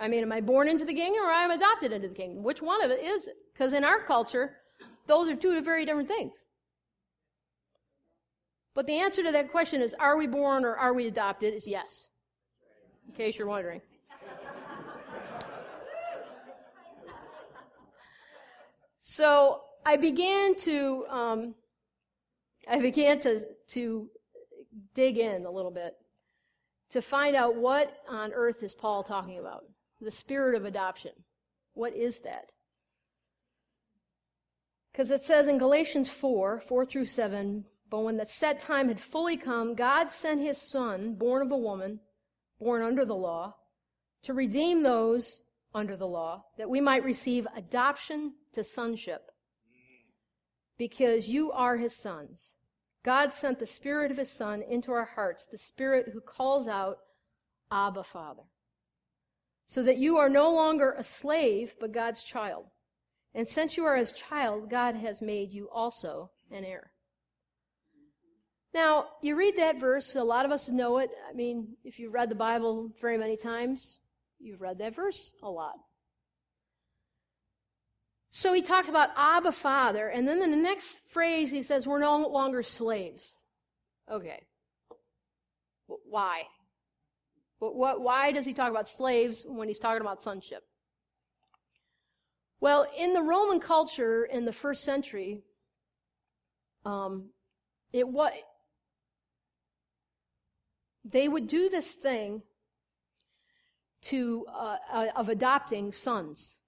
I 0.00 0.06
mean, 0.06 0.22
am 0.22 0.32
I 0.32 0.40
born 0.40 0.68
into 0.68 0.84
the 0.84 0.94
kingdom 0.94 1.24
or 1.24 1.30
am 1.30 1.50
I 1.50 1.54
adopted 1.54 1.92
into 1.92 2.08
the 2.08 2.14
kingdom? 2.14 2.44
Which 2.44 2.62
one 2.62 2.82
of 2.84 2.90
it 2.92 3.02
is 3.02 3.26
it? 3.26 3.36
Because 3.52 3.72
in 3.72 3.84
our 3.84 4.00
culture, 4.00 4.58
those 5.08 5.28
are 5.28 5.36
two 5.36 5.60
very 5.60 5.84
different 5.84 6.08
things. 6.08 6.46
But 8.74 8.86
the 8.86 8.94
answer 8.94 9.24
to 9.24 9.32
that 9.32 9.50
question 9.50 9.82
is 9.82 9.94
are 9.98 10.16
we 10.16 10.28
born 10.28 10.64
or 10.64 10.76
are 10.76 10.94
we 10.94 11.08
adopted 11.08 11.52
is 11.52 11.66
yes. 11.66 12.10
In 13.08 13.14
case 13.14 13.36
you're 13.36 13.48
wondering. 13.48 13.80
So 19.06 19.60
I 19.84 19.96
began 19.96 20.54
to 20.56 21.04
um, 21.10 21.54
I 22.66 22.80
began 22.80 23.20
to 23.20 23.46
to 23.68 24.08
dig 24.94 25.18
in 25.18 25.44
a 25.44 25.50
little 25.50 25.70
bit 25.70 25.94
to 26.90 27.02
find 27.02 27.36
out 27.36 27.54
what 27.54 27.98
on 28.08 28.32
earth 28.32 28.62
is 28.62 28.74
Paul 28.74 29.02
talking 29.02 29.38
about. 29.38 29.64
The 30.00 30.10
spirit 30.10 30.54
of 30.54 30.64
adoption. 30.64 31.12
What 31.74 31.94
is 31.94 32.20
that? 32.20 32.52
Because 34.90 35.10
it 35.10 35.20
says 35.20 35.48
in 35.48 35.58
Galatians 35.58 36.08
4 36.08 36.62
4 36.66 36.86
through 36.86 37.06
7, 37.06 37.66
but 37.90 38.00
when 38.00 38.16
the 38.16 38.24
set 38.24 38.58
time 38.58 38.88
had 38.88 39.00
fully 39.00 39.36
come, 39.36 39.74
God 39.74 40.12
sent 40.12 40.40
his 40.40 40.56
son, 40.56 41.14
born 41.14 41.42
of 41.42 41.52
a 41.52 41.58
woman, 41.58 42.00
born 42.58 42.80
under 42.80 43.04
the 43.04 43.14
law, 43.14 43.56
to 44.22 44.32
redeem 44.32 44.82
those 44.82 45.42
under 45.74 45.94
the 45.94 46.06
law, 46.06 46.46
that 46.56 46.70
we 46.70 46.80
might 46.80 47.04
receive 47.04 47.46
adoption 47.54 48.32
to 48.54 48.64
sonship. 48.64 49.30
Because 50.76 51.28
you 51.28 51.52
are 51.52 51.76
his 51.76 51.94
sons. 51.94 52.56
God 53.04 53.32
sent 53.32 53.58
the 53.58 53.66
Spirit 53.66 54.10
of 54.10 54.16
his 54.16 54.30
Son 54.30 54.62
into 54.62 54.90
our 54.90 55.04
hearts, 55.04 55.46
the 55.46 55.58
Spirit 55.58 56.08
who 56.12 56.20
calls 56.20 56.66
out, 56.66 56.98
Abba, 57.70 58.02
Father. 58.02 58.44
So 59.66 59.82
that 59.82 59.98
you 59.98 60.16
are 60.16 60.28
no 60.28 60.50
longer 60.50 60.94
a 60.96 61.04
slave, 61.04 61.74
but 61.80 61.92
God's 61.92 62.22
child. 62.22 62.64
And 63.34 63.46
since 63.46 63.76
you 63.76 63.84
are 63.84 63.96
his 63.96 64.12
child, 64.12 64.70
God 64.70 64.96
has 64.96 65.20
made 65.20 65.52
you 65.52 65.68
also 65.70 66.30
an 66.50 66.64
heir. 66.64 66.92
Now, 68.72 69.06
you 69.22 69.36
read 69.36 69.56
that 69.58 69.78
verse, 69.78 70.16
a 70.16 70.22
lot 70.22 70.44
of 70.44 70.50
us 70.50 70.68
know 70.68 70.98
it. 70.98 71.10
I 71.28 71.32
mean, 71.32 71.76
if 71.84 71.98
you've 71.98 72.12
read 72.12 72.28
the 72.28 72.34
Bible 72.34 72.90
very 73.00 73.16
many 73.16 73.36
times, 73.36 74.00
you've 74.40 74.60
read 74.60 74.78
that 74.78 74.96
verse 74.96 75.34
a 75.42 75.48
lot. 75.48 75.76
So 78.36 78.52
he 78.52 78.62
talked 78.62 78.88
about 78.88 79.10
Abba 79.16 79.52
Father, 79.52 80.08
and 80.08 80.26
then 80.26 80.42
in 80.42 80.50
the 80.50 80.56
next 80.56 80.96
phrase 81.08 81.52
he 81.52 81.62
says, 81.62 81.86
We're 81.86 82.00
no 82.00 82.18
longer 82.26 82.64
slaves. 82.64 83.36
Okay. 84.10 84.42
Why? 85.86 86.42
What, 87.60 88.00
Why 88.00 88.32
does 88.32 88.44
he 88.44 88.52
talk 88.52 88.72
about 88.72 88.88
slaves 88.88 89.44
when 89.46 89.68
he's 89.68 89.78
talking 89.78 90.00
about 90.00 90.20
sonship? 90.20 90.64
Well, 92.58 92.88
in 92.98 93.12
the 93.12 93.22
Roman 93.22 93.60
culture 93.60 94.24
in 94.24 94.44
the 94.44 94.52
first 94.52 94.82
century, 94.82 95.44
um, 96.84 97.26
it 97.92 98.08
was 98.08 98.32
they 101.04 101.28
would 101.28 101.46
do 101.46 101.68
this 101.68 101.92
thing 101.92 102.42
to 104.02 104.44
uh, 104.52 104.76
uh, 104.92 105.06
of 105.14 105.28
adopting 105.28 105.92
sons. 105.92 106.58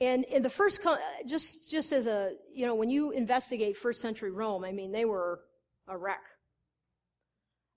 And 0.00 0.24
in 0.24 0.42
the 0.42 0.50
first, 0.50 0.80
just 1.26 1.70
just 1.70 1.92
as 1.92 2.06
a 2.06 2.32
you 2.54 2.64
know, 2.64 2.74
when 2.74 2.88
you 2.88 3.10
investigate 3.10 3.76
first 3.76 4.00
century 4.00 4.30
Rome, 4.30 4.64
I 4.64 4.72
mean, 4.72 4.92
they 4.92 5.04
were 5.04 5.40
a 5.88 5.96
wreck. 5.96 6.22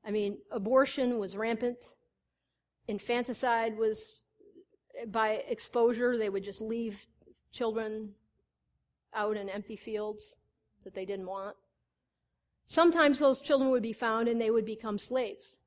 I 0.06 0.12
mean, 0.12 0.38
abortion 0.51 1.18
was 1.18 1.36
rampant, 1.36 1.96
infanticide 2.88 3.77
was 3.77 4.24
by 5.08 5.44
exposure, 5.48 6.18
they 6.18 6.30
would 6.30 6.44
just 6.44 6.62
leave 6.62 7.06
children 7.51 8.10
out 9.13 9.38
in 9.38 9.50
empty 9.50 9.75
fields 9.75 10.38
that 10.84 10.94
they 10.94 11.06
didn't 11.06 11.25
want. 11.25 11.56
Sometimes 12.65 13.20
those 13.20 13.42
children 13.42 13.72
would 13.72 13.84
be 13.84 13.94
found 13.94 14.27
and 14.27 14.39
they 14.39 14.50
would 14.50 14.65
become 14.65 14.98
slaves. 14.98 15.60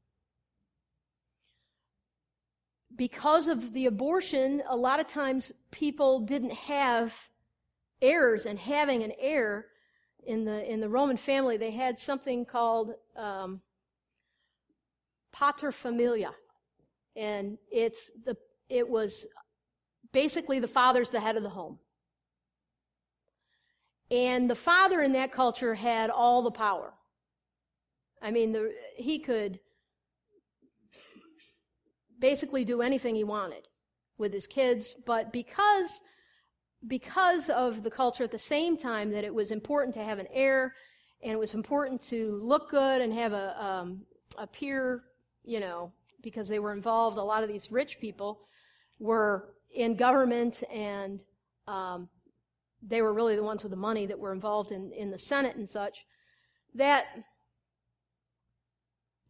Because 2.95 3.49
of 3.49 3.73
the 3.73 3.87
abortion, 3.87 4.63
a 4.69 4.77
lot 4.77 5.01
of 5.01 5.07
times 5.07 5.53
people 5.71 6.21
didn't 6.21 6.53
have 6.53 7.15
heirs, 8.01 8.47
and 8.47 8.59
having 8.59 9.03
an 9.03 9.13
heir 9.19 9.67
in 10.25 10.45
the 10.45 10.71
in 10.71 10.81
the 10.81 10.89
Roman 10.89 11.17
family, 11.17 11.57
they 11.57 11.71
had 11.71 11.99
something 11.99 12.45
called 12.45 12.95
um, 13.17 13.61
paterfamilia, 15.35 16.33
and 17.15 17.59
it's 17.71 18.11
the 18.25 18.37
it 18.69 18.89
was 18.89 19.27
basically 20.13 20.61
the 20.61 20.69
father's 20.69 21.11
the 21.11 21.21
head 21.21 21.37
of 21.37 21.43
the 21.43 21.51
home. 21.51 21.79
And 24.11 24.49
the 24.49 24.55
father 24.55 25.03
in 25.03 25.13
that 25.13 25.33
culture 25.33 25.75
had 25.75 26.11
all 26.11 26.43
the 26.43 26.51
power. 26.51 26.95
I 28.23 28.31
mean, 28.31 28.53
the, 28.53 28.73
he 28.97 29.19
could 29.19 29.59
basically 32.19 32.65
do 32.65 32.83
anything 32.83 33.15
he 33.15 33.25
wanted 33.25 33.69
with 34.19 34.33
his 34.33 34.47
kids, 34.47 34.95
but 35.05 35.33
because 35.33 36.03
because 36.87 37.49
of 37.51 37.83
the 37.83 37.91
culture 37.91 38.23
at 38.23 38.31
the 38.31 38.39
same 38.39 38.77
time 38.77 39.11
that 39.11 39.25
it 39.25 39.35
was 39.35 39.51
important 39.51 39.95
to 39.95 40.05
have 40.05 40.19
an 40.19 40.29
heir 40.33 40.75
and 41.23 41.33
it 41.33 41.39
was 41.39 41.55
important 41.55 42.01
to 42.01 42.39
look 42.43 42.71
good 42.71 43.01
and 43.01 43.13
have 43.13 43.33
a 43.33 43.65
um, 43.65 44.03
a 44.39 44.47
peer, 44.47 45.05
you 45.45 45.61
know, 45.61 45.93
because 46.23 46.49
they 46.49 46.59
were 46.59 46.73
involved. 46.73 47.19
A 47.19 47.23
lot 47.23 47.43
of 47.43 47.49
these 47.49 47.73
rich 47.73 47.99
people 48.01 48.41
were 48.99 49.55
in 49.75 49.97
government 49.97 50.63
and 50.73 51.23
um, 51.67 52.09
they 52.83 53.03
were 53.03 53.13
really 53.13 53.37
the 53.37 53.43
ones 53.43 53.63
with 53.63 53.71
the 53.71 53.77
money 53.77 54.07
that 54.07 54.19
were 54.19 54.33
involved 54.33 54.73
in, 54.73 54.93
in 54.93 55.11
the 55.11 55.19
Senate 55.19 55.57
and 55.57 55.69
such. 55.69 56.05
That 56.75 57.07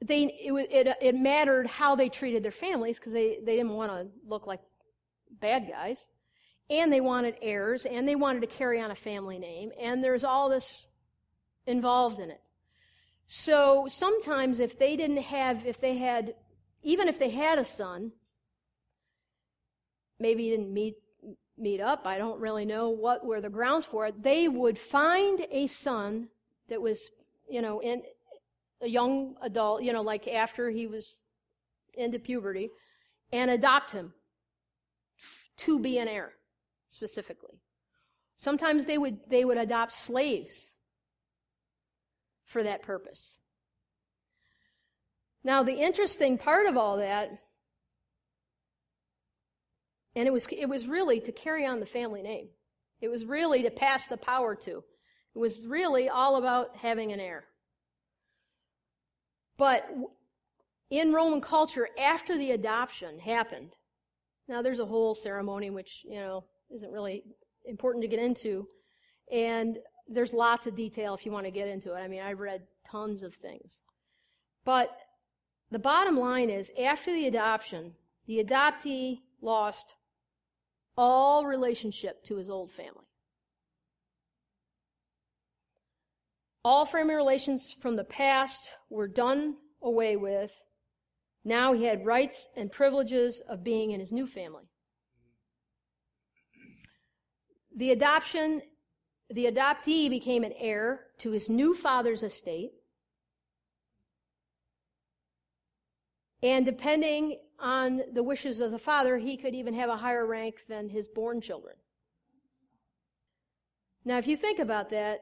they 0.05 0.25
it, 0.25 0.87
it, 0.87 0.97
it 1.01 1.15
mattered 1.15 1.67
how 1.67 1.97
they 1.97 2.09
treated 2.09 2.43
their 2.43 2.53
families 2.53 2.99
because 2.99 3.13
they, 3.13 3.39
they 3.43 3.57
didn't 3.57 3.73
want 3.73 3.93
to 3.93 4.09
look 4.27 4.47
like 4.47 4.61
bad 5.41 5.69
guys. 5.69 6.11
And 6.69 6.93
they 6.93 7.01
wanted 7.01 7.37
heirs 7.43 7.87
and 7.87 8.09
they 8.09 8.17
wanted 8.17 8.41
to 8.41 8.49
carry 8.49 8.81
on 8.81 8.91
a 8.91 8.97
family 8.97 9.39
name. 9.39 9.71
And 9.81 10.03
there's 10.03 10.25
all 10.25 10.51
this 10.51 10.89
involved 11.67 12.19
in 12.19 12.31
it. 12.31 12.41
So 13.27 13.87
sometimes 13.89 14.59
if 14.59 14.79
they 14.79 14.97
didn't 14.97 15.23
have, 15.23 15.65
if 15.67 15.81
they 15.81 15.97
had 15.97 16.35
even 16.83 17.09
if 17.09 17.19
they 17.19 17.31
had 17.31 17.59
a 17.59 17.65
son, 17.65 18.13
maybe 20.21 20.45
he 20.45 20.51
didn't 20.51 20.73
meet 20.73 20.97
meet 21.59 21.81
up. 21.81 22.07
I 22.07 22.19
don't 22.19 22.41
really 22.41 22.65
know 22.65 22.91
what 22.91 23.25
were 23.25 23.41
the 23.41 23.49
grounds 23.49 23.87
for 23.87 24.07
it. 24.07 24.23
They 24.23 24.47
would 24.47 24.79
find 24.79 25.47
a 25.51 25.67
son 25.67 26.29
that 26.69 26.83
was, 26.83 27.11
you 27.49 27.63
know, 27.63 27.81
in 27.81 28.03
a 28.81 28.89
young 28.89 29.35
adult, 29.43 29.83
you 29.83 29.93
know, 29.93 30.03
like 30.03 30.29
after 30.29 30.71
he 30.71 30.87
was 30.87 31.23
into 31.95 32.19
puberty, 32.19 32.71
and 33.33 33.51
adopt 33.51 33.91
him 33.91 34.13
to 35.57 35.79
be 35.79 35.99
an 35.99 36.09
heir, 36.09 36.33
specifically. 36.91 37.59
Sometimes 38.37 38.85
they 38.85 38.99
would 38.99 39.19
they 39.29 39.45
would 39.45 39.57
adopt 39.57 39.93
slaves 39.93 40.75
for 42.45 42.63
that 42.63 42.83
purpose. 42.83 43.41
Now, 45.43 45.63
the 45.63 45.81
interesting 45.81 46.39
part 46.39 46.67
of 46.67 46.77
all 46.77 46.99
that 46.99 47.31
And 50.17 50.27
it 50.27 50.33
was, 50.33 50.49
it 50.51 50.67
was 50.67 50.89
really 50.89 51.21
to 51.21 51.31
carry 51.31 51.67
on 51.67 51.79
the 51.79 51.87
family 51.87 52.23
name. 52.23 52.49
It 53.03 53.09
was 53.09 53.27
really 53.27 53.63
to 53.63 53.71
pass 53.71 54.09
the 54.09 54.17
power 54.17 54.57
to. 54.57 54.83
It 55.35 55.39
was 55.39 55.67
really 55.67 56.09
all 56.09 56.37
about 56.37 56.75
having 56.75 57.13
an 57.13 57.21
heir. 57.21 57.45
But 59.59 59.89
in 60.91 61.13
Roman 61.13 61.41
culture, 61.41 61.89
after 61.99 62.37
the 62.37 62.53
adoption 62.53 63.19
happened, 63.19 63.77
now 64.49 64.63
there's 64.63 64.79
a 64.79 64.87
whole 64.87 65.15
ceremony 65.15 65.71
which, 65.71 66.03
you 66.05 66.17
know, 66.17 66.45
isn't 66.75 66.93
really 66.93 67.25
important 67.65 68.03
to 68.03 68.09
get 68.09 68.21
into. 68.21 68.69
And 69.33 69.79
there's 70.09 70.33
lots 70.33 70.67
of 70.67 70.77
detail 70.77 71.15
if 71.15 71.27
you 71.27 71.33
want 71.33 71.47
to 71.47 71.51
get 71.51 71.69
into 71.69 71.95
it. 71.95 71.99
I 71.99 72.09
mean, 72.09 72.23
I've 72.23 72.39
read 72.39 72.63
tons 72.85 73.23
of 73.23 73.35
things. 73.35 73.81
But 74.65 74.91
the 75.71 75.79
bottom 75.79 76.19
line 76.19 76.51
is 76.51 76.71
after 76.81 77.13
the 77.13 77.27
adoption, 77.27 77.95
the 78.27 78.43
adoptee 78.43 79.21
lost 79.41 79.95
all 80.97 81.45
relationship 81.45 82.25
to 82.25 82.37
his 82.37 82.49
old 82.49 82.71
family. 82.71 83.06
All 86.67 86.85
family 86.85 87.15
relations 87.15 87.73
from 87.73 87.95
the 87.95 88.03
past 88.03 88.75
were 88.91 89.07
done 89.07 89.55
away 89.83 90.17
with. 90.17 90.53
Now 91.45 91.73
he 91.75 91.85
had 91.85 92.05
rights 92.05 92.49
and 92.57 92.73
privileges 92.73 93.41
of 93.49 93.63
being 93.63 93.93
in 93.93 94.01
his 94.01 94.11
new 94.11 94.27
family. 94.27 94.65
The 97.77 97.93
adoption, 97.93 98.63
the 99.31 99.47
adoptee 99.47 100.11
became 100.11 100.43
an 100.43 100.55
heir 100.59 101.03
to 101.19 101.31
his 101.31 101.49
new 101.49 101.73
father's 101.73 102.25
estate. 102.25 102.73
And 106.43 106.67
depending 106.67 107.39
on 107.61 108.03
the 108.13 108.25
wishes 108.25 108.59
of 108.59 108.73
the 108.73 108.79
father, 108.81 109.19
he 109.19 109.37
could 109.37 109.55
even 109.55 109.75
have 109.75 109.89
a 109.89 109.99
higher 109.99 110.27
rank 110.27 110.65
than 110.69 110.89
his 110.89 111.07
born 111.07 111.41
children. 111.41 111.77
Now, 114.05 114.19
if 114.19 114.27
you 114.27 114.37
think 114.37 114.59
about 114.59 114.91
that, 114.91 115.21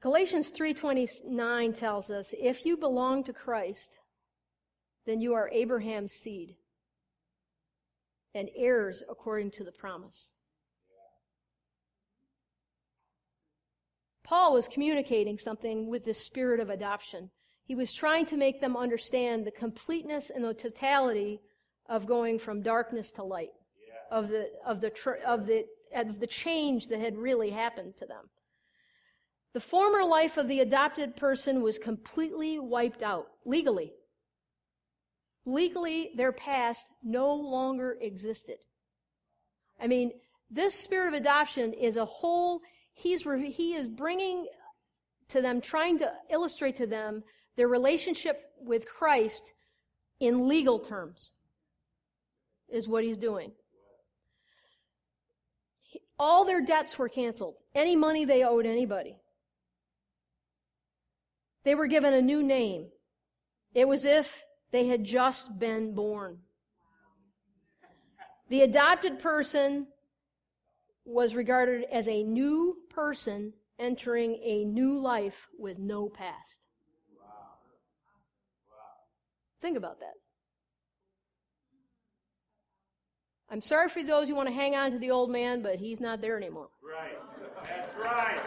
Galatians 0.00 0.50
3:29 0.50 1.72
tells 1.72 2.10
us, 2.10 2.34
"If 2.38 2.66
you 2.66 2.76
belong 2.76 3.24
to 3.24 3.32
Christ, 3.32 3.98
then 5.06 5.20
you 5.20 5.32
are 5.32 5.48
Abraham's 5.50 6.12
seed 6.12 6.58
and 8.34 8.50
heirs 8.54 9.02
according 9.08 9.52
to 9.52 9.64
the 9.64 9.72
promise." 9.72 10.34
Paul 14.22 14.52
was 14.54 14.68
communicating 14.68 15.38
something 15.38 15.86
with 15.86 16.04
this 16.04 16.22
spirit 16.22 16.60
of 16.60 16.68
adoption. 16.68 17.30
He 17.64 17.74
was 17.74 17.94
trying 17.94 18.26
to 18.26 18.36
make 18.36 18.60
them 18.60 18.76
understand 18.76 19.46
the 19.46 19.52
completeness 19.52 20.30
and 20.30 20.44
the 20.44 20.52
totality 20.52 21.40
of 21.86 22.06
going 22.06 22.38
from 22.38 22.60
darkness 22.60 23.12
to 23.12 23.22
light, 23.22 23.54
yeah. 23.78 23.94
of 24.10 24.28
the 24.28 24.52
of 24.64 24.80
the 24.80 24.90
tr- 24.90 25.22
of 25.24 25.46
the 25.46 25.66
of 25.92 26.20
the 26.20 26.26
change 26.26 26.88
that 26.88 27.00
had 27.00 27.16
really 27.16 27.50
happened 27.50 27.96
to 27.96 28.06
them. 28.06 28.28
The 29.56 29.60
former 29.60 30.04
life 30.04 30.36
of 30.36 30.48
the 30.48 30.60
adopted 30.60 31.16
person 31.16 31.62
was 31.62 31.78
completely 31.78 32.58
wiped 32.58 33.02
out 33.02 33.28
legally. 33.46 33.94
Legally, 35.46 36.10
their 36.14 36.32
past 36.32 36.92
no 37.02 37.32
longer 37.32 37.96
existed. 38.02 38.58
I 39.80 39.86
mean, 39.86 40.12
this 40.50 40.74
spirit 40.74 41.08
of 41.08 41.14
adoption 41.14 41.72
is 41.72 41.96
a 41.96 42.04
whole, 42.04 42.60
he's, 42.92 43.22
he 43.22 43.72
is 43.72 43.88
bringing 43.88 44.46
to 45.28 45.40
them, 45.40 45.62
trying 45.62 46.00
to 46.00 46.12
illustrate 46.28 46.76
to 46.76 46.86
them 46.86 47.24
their 47.56 47.68
relationship 47.68 48.50
with 48.60 48.86
Christ 48.86 49.52
in 50.20 50.48
legal 50.48 50.78
terms, 50.78 51.30
is 52.68 52.86
what 52.86 53.04
he's 53.04 53.16
doing. 53.16 53.52
All 56.18 56.44
their 56.44 56.60
debts 56.60 56.98
were 56.98 57.08
canceled. 57.08 57.62
Any 57.74 57.96
money 57.96 58.26
they 58.26 58.44
owed 58.44 58.66
anybody. 58.66 59.16
They 61.66 61.74
were 61.74 61.88
given 61.88 62.14
a 62.14 62.22
new 62.22 62.44
name. 62.44 62.86
It 63.74 63.88
was 63.88 64.04
if 64.04 64.44
they 64.70 64.86
had 64.86 65.02
just 65.02 65.58
been 65.58 65.96
born. 65.96 66.38
The 68.48 68.60
adopted 68.62 69.18
person 69.18 69.88
was 71.04 71.34
regarded 71.34 71.84
as 71.90 72.06
a 72.06 72.22
new 72.22 72.76
person 72.88 73.52
entering 73.80 74.38
a 74.44 74.64
new 74.64 74.96
life 74.96 75.48
with 75.58 75.80
no 75.80 76.08
past. 76.08 76.66
Think 79.60 79.76
about 79.76 79.98
that. 79.98 80.14
I'm 83.50 83.60
sorry 83.60 83.88
for 83.88 84.04
those 84.04 84.28
who 84.28 84.36
want 84.36 84.48
to 84.48 84.54
hang 84.54 84.76
on 84.76 84.92
to 84.92 85.00
the 85.00 85.10
old 85.10 85.32
man, 85.32 85.62
but 85.62 85.80
he's 85.80 85.98
not 85.98 86.20
there 86.20 86.36
anymore. 86.36 86.68
Right. 86.80 87.18
That's 87.64 87.96
right. 87.98 88.40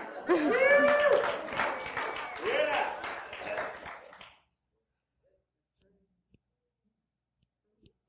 yeah. 2.48 2.99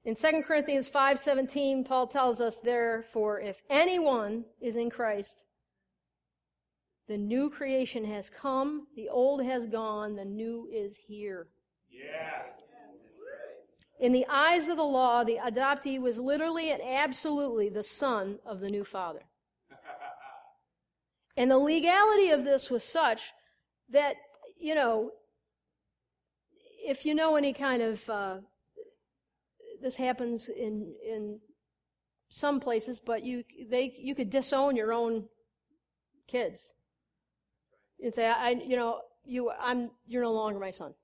In 0.04 0.14
2 0.14 0.42
Corinthians 0.42 0.88
5:17, 0.88 1.84
Paul 1.84 2.06
tells 2.06 2.40
us, 2.40 2.58
therefore, 2.58 3.40
if 3.40 3.60
anyone 3.68 4.44
is 4.60 4.76
in 4.76 4.88
Christ, 4.88 5.44
the 7.06 7.18
new 7.18 7.50
creation 7.50 8.04
has 8.04 8.30
come, 8.30 8.86
the 8.96 9.08
old 9.08 9.42
has 9.44 9.66
gone, 9.66 10.16
the 10.16 10.24
new 10.24 10.68
is 10.72 10.96
here. 10.96 11.48
Yeah. 11.90 12.44
In 13.98 14.12
the 14.12 14.24
eyes 14.30 14.68
of 14.68 14.78
the 14.78 14.82
law, 14.82 15.24
the 15.24 15.36
adoptee 15.36 16.00
was 16.00 16.16
literally 16.16 16.70
and 16.70 16.80
absolutely 16.80 17.68
the 17.68 17.82
son 17.82 18.38
of 18.46 18.60
the 18.60 18.70
new 18.70 18.84
father. 18.84 19.24
and 21.36 21.50
the 21.50 21.58
legality 21.58 22.30
of 22.30 22.44
this 22.44 22.70
was 22.70 22.82
such 22.82 23.32
that, 23.90 24.16
you 24.58 24.74
know, 24.74 25.10
if 26.82 27.04
you 27.04 27.14
know 27.14 27.36
any 27.36 27.52
kind 27.52 27.82
of, 27.82 28.08
uh, 28.08 28.38
this 29.82 29.96
happens 29.96 30.48
in, 30.48 30.94
in 31.06 31.40
some 32.28 32.60
places, 32.60 33.00
but 33.00 33.24
you, 33.24 33.44
they, 33.68 33.92
you 33.98 34.14
could 34.14 34.30
disown 34.30 34.76
your 34.76 34.92
own 34.92 35.24
kids. 36.28 36.72
You'd 37.98 38.14
say, 38.14 38.26
I, 38.26 38.50
you 38.50 38.76
know, 38.76 39.00
you, 39.24 39.50
I'm, 39.50 39.90
you're 40.06 40.22
no 40.22 40.32
longer 40.32 40.58
my 40.58 40.70
son. 40.70 40.94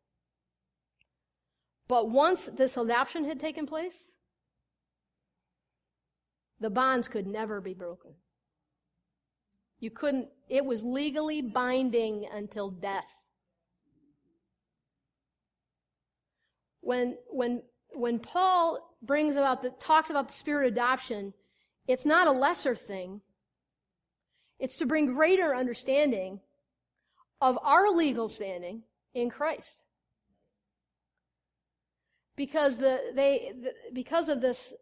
But 1.88 2.10
once 2.10 2.46
this 2.46 2.76
adoption 2.76 3.24
had 3.24 3.38
taken 3.38 3.66
place, 3.66 4.08
the 6.58 6.70
bonds 6.70 7.06
could 7.08 7.26
never 7.26 7.60
be 7.60 7.74
broken. 7.74 8.12
You 9.78 9.90
couldn't, 9.90 10.28
it 10.48 10.64
was 10.64 10.84
legally 10.84 11.42
binding 11.42 12.26
until 12.32 12.70
death. 12.70 13.04
When, 16.80 17.16
when, 17.28 17.62
when 17.96 18.18
Paul 18.18 18.96
brings 19.02 19.36
about 19.36 19.62
the, 19.62 19.70
talks 19.70 20.10
about 20.10 20.28
the 20.28 20.34
spirit 20.34 20.68
adoption, 20.68 21.32
it's 21.88 22.04
not 22.04 22.26
a 22.26 22.32
lesser 22.32 22.74
thing. 22.74 23.20
It's 24.58 24.76
to 24.78 24.86
bring 24.86 25.14
greater 25.14 25.54
understanding 25.54 26.40
of 27.40 27.58
our 27.62 27.90
legal 27.90 28.28
standing 28.28 28.82
in 29.14 29.30
Christ 29.30 29.84
because 32.36 32.78
the, 32.78 33.12
they 33.14 33.52
the, 33.62 33.72
because 33.92 34.28
of 34.28 34.40
this 34.40 34.74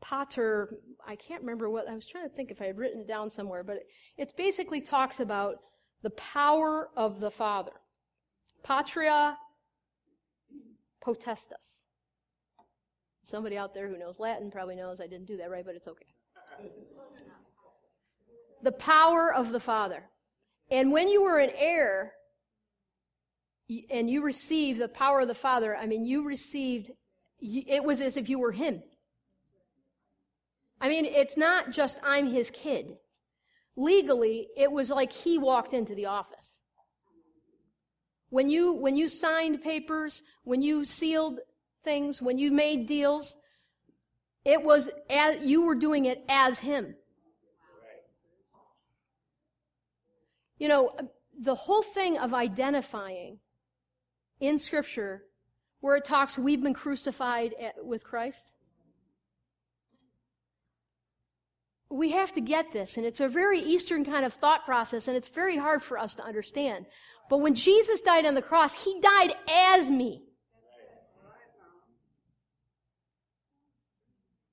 Potter, 0.00 0.78
i 1.06 1.14
can't 1.14 1.42
remember 1.42 1.70
what 1.70 1.88
i 1.88 1.94
was 1.94 2.08
trying 2.08 2.28
to 2.28 2.34
think 2.34 2.50
if 2.50 2.60
i 2.60 2.64
had 2.64 2.76
written 2.76 3.02
it 3.02 3.06
down 3.06 3.30
somewhere 3.30 3.62
but 3.62 3.76
it, 3.76 3.86
it 4.18 4.32
basically 4.36 4.80
talks 4.80 5.20
about 5.20 5.60
the 6.02 6.10
power 6.10 6.88
of 6.96 7.20
the 7.20 7.30
father 7.30 7.70
patria 8.64 9.36
potestas 11.04 11.84
somebody 13.22 13.56
out 13.56 13.74
there 13.74 13.88
who 13.88 13.98
knows 13.98 14.18
latin 14.18 14.50
probably 14.50 14.76
knows 14.76 15.00
i 15.00 15.06
didn't 15.06 15.26
do 15.26 15.36
that 15.36 15.50
right 15.50 15.64
but 15.64 15.74
it's 15.74 15.88
okay 15.88 16.06
the 18.62 18.72
power 18.72 19.32
of 19.34 19.52
the 19.52 19.60
father 19.60 20.04
and 20.70 20.90
when 20.90 21.08
you 21.08 21.22
were 21.22 21.38
an 21.38 21.50
heir 21.56 22.14
and 23.90 24.10
you 24.10 24.22
received 24.22 24.80
the 24.80 24.88
power 24.88 25.20
of 25.20 25.28
the 25.28 25.34
Father, 25.34 25.76
I 25.76 25.86
mean, 25.86 26.04
you 26.04 26.26
received, 26.26 26.90
it 27.40 27.84
was 27.84 28.00
as 28.00 28.16
if 28.16 28.28
you 28.28 28.38
were 28.38 28.52
Him. 28.52 28.82
I 30.80 30.88
mean, 30.88 31.04
it's 31.04 31.36
not 31.36 31.70
just 31.70 32.00
I'm 32.02 32.26
His 32.26 32.50
kid. 32.50 32.96
Legally, 33.76 34.48
it 34.56 34.70
was 34.70 34.90
like 34.90 35.12
He 35.12 35.38
walked 35.38 35.74
into 35.74 35.94
the 35.94 36.06
office. 36.06 36.61
When 38.32 38.48
you, 38.48 38.72
when 38.72 38.96
you 38.96 39.10
signed 39.10 39.60
papers, 39.60 40.22
when 40.44 40.62
you 40.62 40.86
sealed 40.86 41.40
things, 41.84 42.22
when 42.22 42.38
you 42.38 42.50
made 42.50 42.86
deals, 42.86 43.36
it 44.42 44.64
was 44.64 44.88
as, 45.10 45.36
you 45.42 45.66
were 45.66 45.74
doing 45.74 46.06
it 46.06 46.24
as 46.30 46.58
Him. 46.58 46.94
You 50.56 50.68
know, 50.68 50.90
the 51.38 51.54
whole 51.54 51.82
thing 51.82 52.16
of 52.16 52.32
identifying 52.32 53.40
in 54.40 54.58
Scripture 54.58 55.24
where 55.80 55.96
it 55.96 56.06
talks 56.06 56.38
we've 56.38 56.62
been 56.62 56.72
crucified 56.72 57.54
with 57.82 58.02
Christ? 58.02 58.52
We 61.90 62.12
have 62.12 62.32
to 62.32 62.40
get 62.40 62.72
this, 62.72 62.96
and 62.96 63.04
it's 63.04 63.20
a 63.20 63.28
very 63.28 63.58
Eastern 63.60 64.06
kind 64.06 64.24
of 64.24 64.32
thought 64.32 64.64
process, 64.64 65.06
and 65.06 65.18
it's 65.18 65.28
very 65.28 65.58
hard 65.58 65.82
for 65.82 65.98
us 65.98 66.14
to 66.14 66.24
understand. 66.24 66.86
But 67.28 67.38
when 67.38 67.54
Jesus 67.54 68.00
died 68.00 68.26
on 68.26 68.34
the 68.34 68.42
cross, 68.42 68.74
he 68.74 69.00
died 69.00 69.32
as 69.48 69.90
me. 69.90 70.22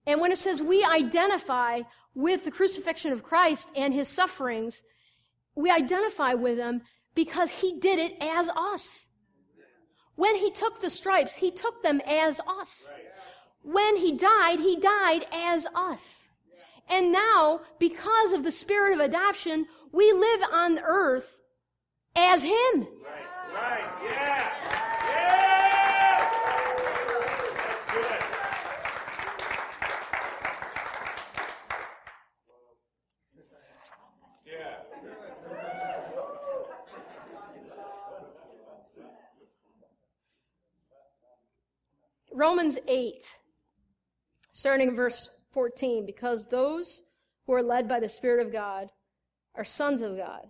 And 0.06 0.20
when 0.22 0.32
it 0.32 0.40
says 0.40 0.62
we 0.62 0.84
identify 0.84 1.82
with 2.16 2.44
the 2.44 2.52
crucifixion 2.52 3.12
of 3.12 3.24
Christ 3.24 3.70
and 3.76 3.94
his 3.94 4.08
sufferings, 4.08 4.82
we 5.56 5.70
identify 5.70 6.34
with 6.34 6.58
him 6.58 6.82
because 7.14 7.52
he 7.52 7.80
did 7.80 8.00
it 8.00 8.16
as 8.22 8.50
us. 8.50 9.06
When 10.16 10.36
he 10.36 10.52
took 10.52 10.82
the 10.82 10.90
stripes, 10.90 11.36
he 11.36 11.52
took 11.52 11.84
them 11.84 12.02
as 12.06 12.40
us. 12.40 12.90
When 13.62 13.98
he 13.98 14.14
died, 14.14 14.60
he 14.60 14.78
died 14.78 15.26
as 15.32 15.68
us. 15.76 16.24
And 16.90 17.12
now, 17.12 17.62
because 17.78 18.32
of 18.32 18.44
the 18.44 18.52
spirit 18.52 18.94
of 18.94 19.00
adoption, 19.00 19.68
we 19.92 20.12
live 20.12 20.42
on 20.52 20.80
earth 20.80 21.39
as 22.16 22.44
him. 22.44 22.88
Yeah. 24.12 24.60
Romans 42.32 42.78
8, 42.88 43.26
starting 44.54 44.90
in 44.90 44.96
verse 44.96 45.30
14, 45.52 46.06
because 46.06 46.48
those 46.48 47.02
who 47.46 47.54
are 47.54 47.62
led 47.62 47.90
by 47.90 48.00
the 48.00 48.08
Spirit 48.08 48.46
of 48.46 48.54
God 48.54 48.90
are 49.56 49.66
sons 49.66 50.02
of 50.02 50.16
God. 50.16 50.50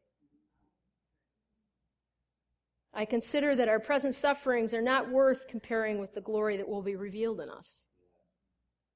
I 2.93 3.05
consider 3.05 3.55
that 3.55 3.69
our 3.69 3.79
present 3.79 4.15
sufferings 4.15 4.73
are 4.73 4.81
not 4.81 5.09
worth 5.09 5.47
comparing 5.47 5.99
with 5.99 6.13
the 6.13 6.21
glory 6.21 6.57
that 6.57 6.67
will 6.67 6.81
be 6.81 6.95
revealed 6.95 7.39
in 7.39 7.49
us. 7.49 7.85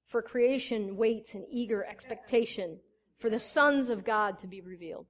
For 0.08 0.22
creation 0.22 0.98
waits 0.98 1.34
in 1.34 1.46
eager 1.50 1.86
expectation 1.86 2.80
for 3.20 3.30
the 3.30 3.40
sons 3.40 3.90
of 3.90 4.04
God 4.04 4.38
to 4.40 4.48
be 4.48 4.62
revealed. 4.62 5.08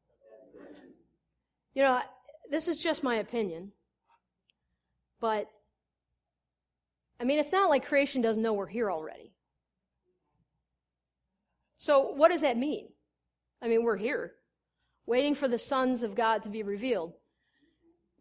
You 1.74 1.84
know, 1.84 2.00
this 2.50 2.68
is 2.68 2.80
just 2.80 3.04
my 3.04 3.16
opinion, 3.16 3.72
but 5.20 5.50
I 7.20 7.24
mean, 7.24 7.40
it's 7.40 7.52
not 7.52 7.70
like 7.70 7.86
creation 7.86 8.22
doesn't 8.22 8.42
know 8.42 8.54
we're 8.54 8.68
here 8.68 8.92
already. 8.92 9.32
So, 11.78 12.12
what 12.14 12.32
does 12.32 12.42
that 12.42 12.58
mean? 12.58 12.88
I 13.62 13.68
mean, 13.68 13.84
we're 13.84 13.98
here, 13.98 14.34
waiting 15.06 15.36
for 15.36 15.48
the 15.48 15.60
sons 15.60 16.04
of 16.04 16.16
God 16.16 16.44
to 16.44 16.50
be 16.50 16.64
revealed. 16.64 17.14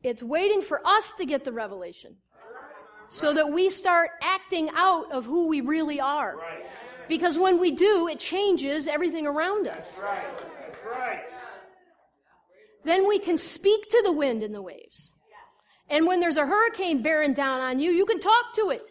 It's 0.05 0.23
waiting 0.23 0.61
for 0.61 0.87
us 0.87 1.13
to 1.13 1.25
get 1.25 1.45
the 1.45 1.53
revelation 1.53 2.17
so 3.09 3.33
that 3.33 3.51
we 3.51 3.71
start 3.71 4.11
acting 4.23 4.71
out 4.75 5.11
of 5.11 5.25
who 5.25 5.49
we 5.49 5.63
really 5.63 5.99
are. 5.99 6.37
Right. 6.37 6.67
Because 7.09 7.39
when 7.39 7.59
we 7.59 7.71
do, 7.71 8.09
it 8.09 8.19
changes 8.19 8.87
everything 8.87 9.27
around 9.27 9.67
us. 9.67 10.01
Right. 10.03 10.25
Right. 10.87 11.25
Then 12.85 13.09
we 13.09 13.19
can 13.19 13.39
speak 13.39 13.89
to 13.91 14.03
the 14.05 14.13
wind 14.13 14.43
and 14.43 14.55
the 14.55 14.61
waves. 14.61 15.15
And 15.89 16.07
when 16.07 16.21
there's 16.21 16.37
a 16.37 16.47
hurricane 16.47 17.03
bearing 17.03 17.33
down 17.33 17.61
on 17.61 17.79
you, 17.79 17.91
you 17.91 18.05
can 18.05 18.21
talk 18.21 18.55
to 18.57 18.71
it. 18.71 18.83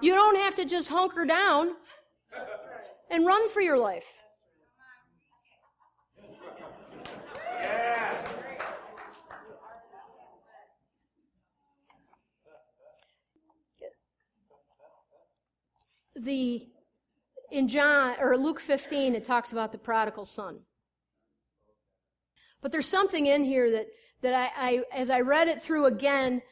You 0.00 0.14
don't 0.14 0.36
have 0.36 0.54
to 0.56 0.64
just 0.64 0.88
hunker 0.88 1.24
down 1.24 1.74
and 3.10 3.26
run 3.26 3.48
for 3.50 3.60
your 3.60 3.78
life. 3.78 4.06
The 16.26 16.66
in 17.52 17.68
John 17.68 18.16
or 18.18 18.36
Luke 18.36 18.58
15 18.58 19.14
it 19.14 19.24
talks 19.24 19.52
about 19.52 19.70
the 19.70 19.78
prodigal 19.78 20.24
son. 20.24 20.58
But 22.60 22.72
there's 22.72 22.88
something 22.88 23.26
in 23.26 23.44
here 23.44 23.70
that 23.70 23.86
that 24.22 24.34
I, 24.34 24.50
I 24.70 24.82
as 24.92 25.08
I 25.08 25.20
read 25.20 25.46
it 25.46 25.62
through 25.62 25.86
again, 25.86 26.42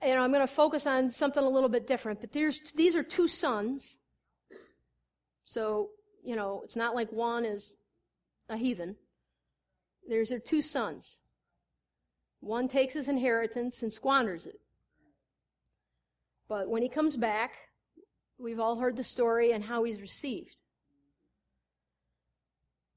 you 0.00 0.14
know, 0.14 0.22
I'm 0.22 0.30
going 0.30 0.46
to 0.46 0.52
focus 0.52 0.86
on 0.86 1.10
something 1.10 1.42
a 1.42 1.48
little 1.48 1.68
bit 1.68 1.88
different. 1.88 2.20
But 2.20 2.32
there's 2.32 2.60
these 2.76 2.94
are 2.94 3.02
two 3.02 3.26
sons. 3.26 3.98
So, 5.46 5.90
you 6.22 6.36
know, 6.36 6.62
it's 6.64 6.76
not 6.76 6.94
like 6.94 7.10
one 7.10 7.44
is 7.44 7.74
a 8.48 8.56
heathen. 8.56 8.94
There's 10.08 10.28
their 10.28 10.38
two 10.38 10.62
sons. 10.62 11.22
One 12.38 12.68
takes 12.68 12.94
his 12.94 13.08
inheritance 13.08 13.82
and 13.82 13.92
squanders 13.92 14.46
it. 14.46 14.60
But 16.48 16.68
when 16.68 16.82
he 16.82 16.88
comes 16.88 17.16
back, 17.16 17.56
we've 18.42 18.60
all 18.60 18.76
heard 18.76 18.96
the 18.96 19.04
story 19.04 19.52
and 19.52 19.64
how 19.64 19.84
he's 19.84 20.00
received. 20.00 20.60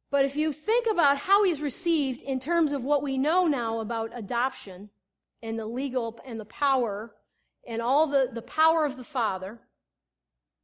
But 0.10 0.26
if 0.26 0.36
you 0.36 0.52
think 0.52 0.88
about 0.90 1.18
how 1.18 1.44
he's 1.44 1.62
received 1.62 2.22
in 2.22 2.40
terms 2.40 2.72
of 2.72 2.84
what 2.84 3.04
we 3.04 3.18
know 3.18 3.48
now 3.48 3.80
about 3.80 4.12
adoption 4.14 4.90
and 5.44 5.60
the 5.60 5.66
legal 5.66 6.20
and 6.26 6.40
the 6.40 6.46
power 6.46 7.14
and 7.68 7.82
all 7.82 8.08
the, 8.08 8.30
the 8.34 8.42
power 8.42 8.86
of 8.86 8.98
the 8.98 9.04
Father 9.04 9.60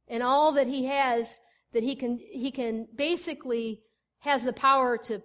and 0.08 0.22
all 0.22 0.52
that 0.52 0.66
he 0.66 0.86
has, 0.86 1.38
that 1.72 1.82
he 1.82 1.94
can, 1.94 2.18
he 2.18 2.50
can 2.50 2.88
basically 2.94 3.80
has 4.20 4.42
the 4.42 4.52
power 4.52 4.96
to, 4.96 5.22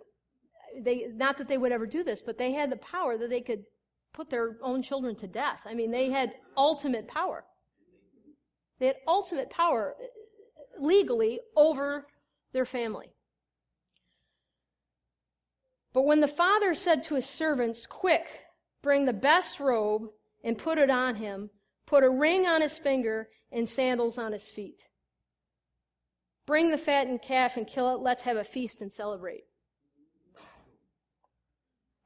they, 0.80 1.08
not 1.14 1.38
that 1.38 1.48
they 1.48 1.58
would 1.58 1.72
ever 1.72 1.88
do 1.88 2.04
this, 2.04 2.22
but 2.22 2.38
they 2.38 2.52
had 2.52 2.70
the 2.70 2.78
power 2.78 3.18
that 3.18 3.30
they 3.30 3.42
could 3.42 3.64
put 4.14 4.30
their 4.30 4.58
own 4.62 4.82
children 4.82 5.16
to 5.16 5.28
death. 5.28 5.62
I 5.66 5.74
mean, 5.74 5.92
they 5.92 6.10
had 6.10 6.36
ultimate 6.58 7.08
power. 7.08 7.46
They 8.80 8.88
had 8.88 8.98
ultimate 9.08 9.50
power 9.50 9.96
uh, 10.00 10.86
legally 10.86 11.40
over 11.56 12.08
their 12.54 12.66
family. 12.66 13.14
But 15.94 16.04
when 16.04 16.22
the 16.22 16.28
father 16.28 16.74
said 16.74 17.04
to 17.06 17.16
his 17.16 17.26
servants, 17.26 17.88
Quick, 17.88 18.28
bring 18.84 19.06
the 19.06 19.14
best 19.14 19.60
robe 19.60 20.10
and 20.44 20.58
put 20.58 20.78
it 20.78 20.90
on 20.90 21.16
him, 21.16 21.50
put 21.86 22.04
a 22.04 22.10
ring 22.10 22.46
on 22.46 22.62
his 22.62 22.78
finger 22.78 23.30
and 23.52 23.68
sandals 23.68 24.18
on 24.18 24.32
his 24.32 24.48
feet. 24.48 24.82
Bring 26.46 26.70
the 26.70 26.78
fattened 26.78 27.22
calf 27.22 27.58
and 27.58 27.68
kill 27.68 27.94
it. 27.94 28.00
Let's 28.00 28.22
have 28.22 28.38
a 28.38 28.44
feast 28.44 28.82
and 28.82 28.92
celebrate. 28.92 29.44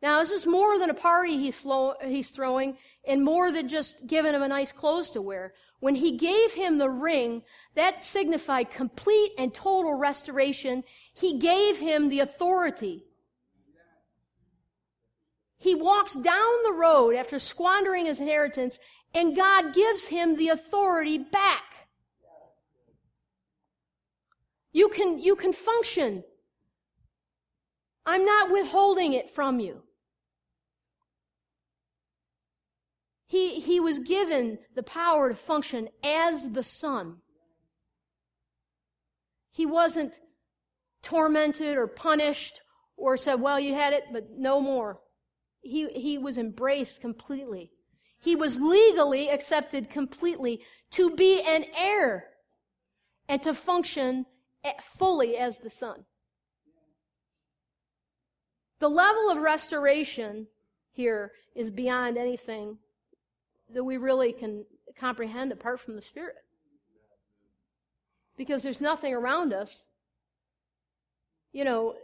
Now, 0.01 0.19
this 0.19 0.31
is 0.31 0.47
more 0.47 0.79
than 0.79 0.89
a 0.89 0.95
party 0.95 1.37
he's, 1.37 1.57
flow, 1.57 1.93
he's 2.03 2.31
throwing, 2.31 2.77
and 3.05 3.23
more 3.23 3.51
than 3.51 3.67
just 3.67 4.07
giving 4.07 4.33
him 4.33 4.41
a 4.41 4.47
nice 4.47 4.71
clothes 4.71 5.11
to 5.11 5.21
wear. 5.21 5.53
When 5.81 5.95
he 5.95 6.15
gave 6.15 6.53
him 6.53 6.77
the 6.77 6.89
ring, 6.89 7.41
that 7.73 8.05
signified 8.05 8.69
complete 8.69 9.31
and 9.37 9.51
total 9.51 9.95
restoration. 9.95 10.83
He 11.13 11.39
gave 11.39 11.79
him 11.79 12.07
the 12.07 12.19
authority. 12.19 13.03
He 15.57 15.73
walks 15.73 16.13
down 16.13 16.53
the 16.63 16.73
road 16.73 17.15
after 17.15 17.39
squandering 17.39 18.05
his 18.05 18.19
inheritance, 18.19 18.79
and 19.13 19.35
God 19.35 19.73
gives 19.73 20.07
him 20.07 20.35
the 20.35 20.49
authority 20.49 21.17
back. 21.17 21.87
You 24.71 24.87
can, 24.89 25.19
you 25.19 25.35
can 25.35 25.51
function. 25.51 26.23
I'm 28.05 28.23
not 28.23 28.51
withholding 28.51 29.13
it 29.13 29.31
from 29.31 29.59
you. 29.59 29.81
He, 33.31 33.61
he 33.61 33.79
was 33.79 33.99
given 33.99 34.59
the 34.75 34.83
power 34.83 35.29
to 35.29 35.35
function 35.37 35.87
as 36.03 36.51
the 36.51 36.63
Son. 36.63 37.21
He 39.53 39.65
wasn't 39.65 40.19
tormented 41.01 41.77
or 41.77 41.87
punished 41.87 42.59
or 42.97 43.15
said, 43.15 43.35
well, 43.35 43.57
you 43.57 43.73
had 43.73 43.93
it, 43.93 44.03
but 44.11 44.31
no 44.37 44.59
more. 44.59 44.99
He, 45.61 45.87
he 45.93 46.17
was 46.17 46.37
embraced 46.37 46.99
completely. 46.99 47.71
He 48.19 48.35
was 48.35 48.59
legally 48.59 49.29
accepted 49.29 49.89
completely 49.89 50.59
to 50.91 51.15
be 51.15 51.41
an 51.41 51.63
heir 51.73 52.31
and 53.29 53.41
to 53.43 53.53
function 53.53 54.25
fully 54.99 55.37
as 55.37 55.59
the 55.59 55.69
Son. 55.69 56.03
The 58.79 58.89
level 58.89 59.29
of 59.29 59.37
restoration 59.37 60.47
here 60.91 61.31
is 61.55 61.69
beyond 61.69 62.17
anything 62.17 62.79
that 63.73 63.83
we 63.83 63.97
really 63.97 64.33
can 64.33 64.65
comprehend 64.99 65.51
apart 65.51 65.79
from 65.79 65.95
the 65.95 66.01
Spirit. 66.01 66.35
Because 68.37 68.63
there's 68.63 68.81
nothing 68.81 69.13
around 69.13 69.53
us. 69.53 69.87
You 71.51 71.63
know, 71.63 71.95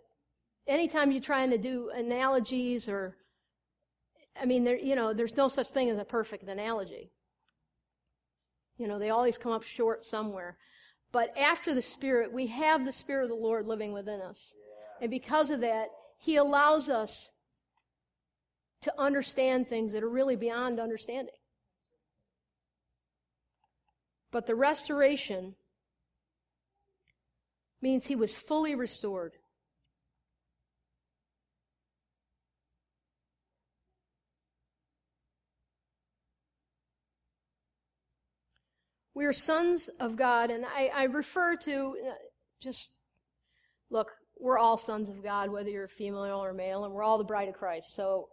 anytime 0.67 1.11
you're 1.11 1.21
trying 1.21 1.49
to 1.51 1.57
do 1.57 1.89
analogies 1.95 2.87
or, 2.87 3.15
I 4.39 4.45
mean, 4.45 4.63
there, 4.63 4.77
you 4.77 4.95
know, 4.95 5.13
there's 5.13 5.35
no 5.35 5.47
such 5.47 5.69
thing 5.69 5.89
as 5.89 5.97
a 5.97 6.05
perfect 6.05 6.47
analogy. 6.47 7.11
You 8.77 8.87
know, 8.87 8.99
they 8.99 9.09
always 9.09 9.37
come 9.37 9.51
up 9.51 9.63
short 9.63 10.05
somewhere. 10.05 10.57
But 11.11 11.35
after 11.37 11.73
the 11.73 11.81
Spirit, 11.81 12.31
we 12.31 12.47
have 12.47 12.85
the 12.85 12.91
Spirit 12.91 13.23
of 13.23 13.29
the 13.29 13.35
Lord 13.35 13.65
living 13.65 13.93
within 13.93 14.21
us. 14.21 14.53
And 15.01 15.09
because 15.09 15.49
of 15.49 15.61
that, 15.61 15.87
He 16.19 16.35
allows 16.35 16.89
us 16.89 17.31
to 18.81 18.93
understand 18.99 19.67
things 19.67 19.93
that 19.93 20.03
are 20.03 20.09
really 20.09 20.35
beyond 20.35 20.79
understanding. 20.79 21.33
But 24.31 24.45
the 24.45 24.55
restoration 24.55 25.55
means 27.81 28.07
He 28.07 28.15
was 28.15 28.35
fully 28.35 28.75
restored. 28.75 29.33
We 39.17 39.25
are 39.25 39.33
sons 39.33 39.89
of 39.99 40.15
God, 40.15 40.51
and 40.51 40.63
I, 40.63 40.91
I 40.93 41.03
refer 41.05 41.55
to 41.55 41.95
uh, 42.07 42.11
just 42.61 42.91
look, 43.89 44.11
we're 44.39 44.59
all 44.59 44.77
sons 44.77 45.09
of 45.09 45.23
God, 45.23 45.49
whether 45.49 45.69
you're 45.69 45.87
female 45.87 46.43
or 46.43 46.53
male, 46.53 46.85
and 46.85 46.93
we're 46.93 47.01
all 47.01 47.17
the 47.17 47.23
bride 47.23 47.47
of 47.47 47.55
Christ. 47.55 47.95
So 47.95 48.27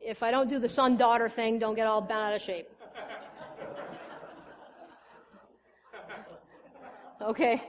if 0.00 0.22
I 0.22 0.30
don't 0.30 0.48
do 0.48 0.58
the 0.58 0.68
son 0.68 0.96
daughter 0.96 1.28
thing, 1.28 1.58
don't 1.58 1.74
get 1.74 1.86
all 1.86 2.00
bent 2.00 2.20
out 2.20 2.34
of 2.34 2.40
shape. 2.40 2.68
Okay? 7.28 7.62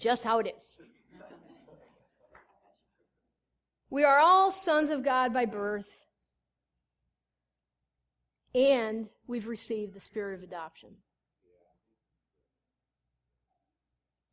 Just 0.00 0.24
how 0.24 0.38
it 0.38 0.54
is. 0.56 0.80
We 3.90 4.04
are 4.04 4.18
all 4.18 4.50
sons 4.50 4.90
of 4.90 5.04
God 5.04 5.32
by 5.32 5.44
birth, 5.44 6.06
and 8.54 9.08
we've 9.26 9.46
received 9.46 9.94
the 9.94 10.00
spirit 10.00 10.34
of 10.34 10.42
adoption. 10.42 10.96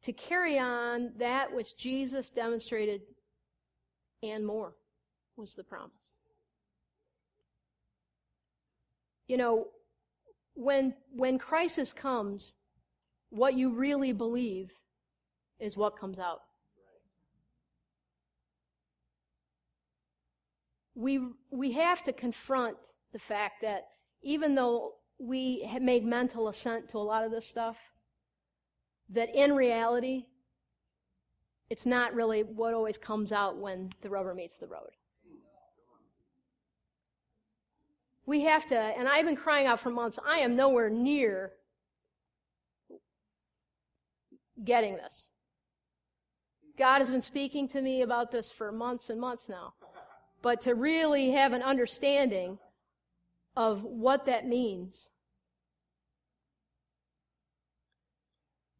to 0.03 0.11
carry 0.11 0.59
on 0.59 1.13
that 1.17 1.53
which 1.53 1.77
Jesus 1.77 2.29
demonstrated 2.29 3.01
and 4.21 4.45
more 4.45 4.75
was 5.37 5.55
the 5.55 5.63
promise. 5.63 6.17
You 9.27 9.37
know, 9.37 9.67
when, 10.55 10.93
when 11.11 11.39
crisis 11.39 11.93
comes, 11.93 12.55
what 13.33 13.55
you 13.55 13.71
really 13.71 14.13
believe 14.13 14.71
is 15.59 15.75
what 15.75 15.97
comes 15.97 16.19
out. 16.19 16.41
We, 20.93 21.19
we 21.49 21.71
have 21.71 22.03
to 22.03 22.13
confront 22.13 22.77
the 23.11 23.17
fact 23.17 23.63
that 23.63 23.87
even 24.21 24.53
though 24.53 24.93
we 25.17 25.67
made 25.81 26.05
mental 26.05 26.47
assent 26.47 26.89
to 26.89 26.97
a 26.97 26.99
lot 26.99 27.25
of 27.25 27.31
this 27.31 27.47
stuff, 27.47 27.77
that 29.09 29.33
in 29.33 29.55
reality, 29.55 30.27
it's 31.71 31.87
not 31.87 32.13
really 32.13 32.43
what 32.43 32.75
always 32.75 32.99
comes 32.99 33.31
out 33.31 33.57
when 33.57 33.89
the 34.01 34.11
rubber 34.11 34.35
meets 34.35 34.59
the 34.59 34.67
road. 34.67 34.91
We 38.27 38.41
have 38.41 38.67
to, 38.67 38.77
and 38.77 39.07
I've 39.07 39.25
been 39.25 39.35
crying 39.35 39.65
out 39.65 39.79
for 39.79 39.89
months, 39.89 40.19
I 40.23 40.39
am 40.39 40.55
nowhere 40.55 40.91
near 40.91 41.53
getting 44.63 44.95
this. 44.95 45.31
God 46.77 46.99
has 46.99 47.09
been 47.09 47.21
speaking 47.21 47.67
to 47.69 47.81
me 47.81 48.01
about 48.01 48.31
this 48.31 48.51
for 48.51 48.71
months 48.71 49.09
and 49.09 49.19
months 49.19 49.47
now. 49.47 49.73
But 50.41 50.61
to 50.61 50.75
really 50.75 51.31
have 51.31 51.53
an 51.53 51.61
understanding 51.61 52.57
of 53.55 53.83
what 53.83 54.25
that 54.25 54.47
means 54.47 55.09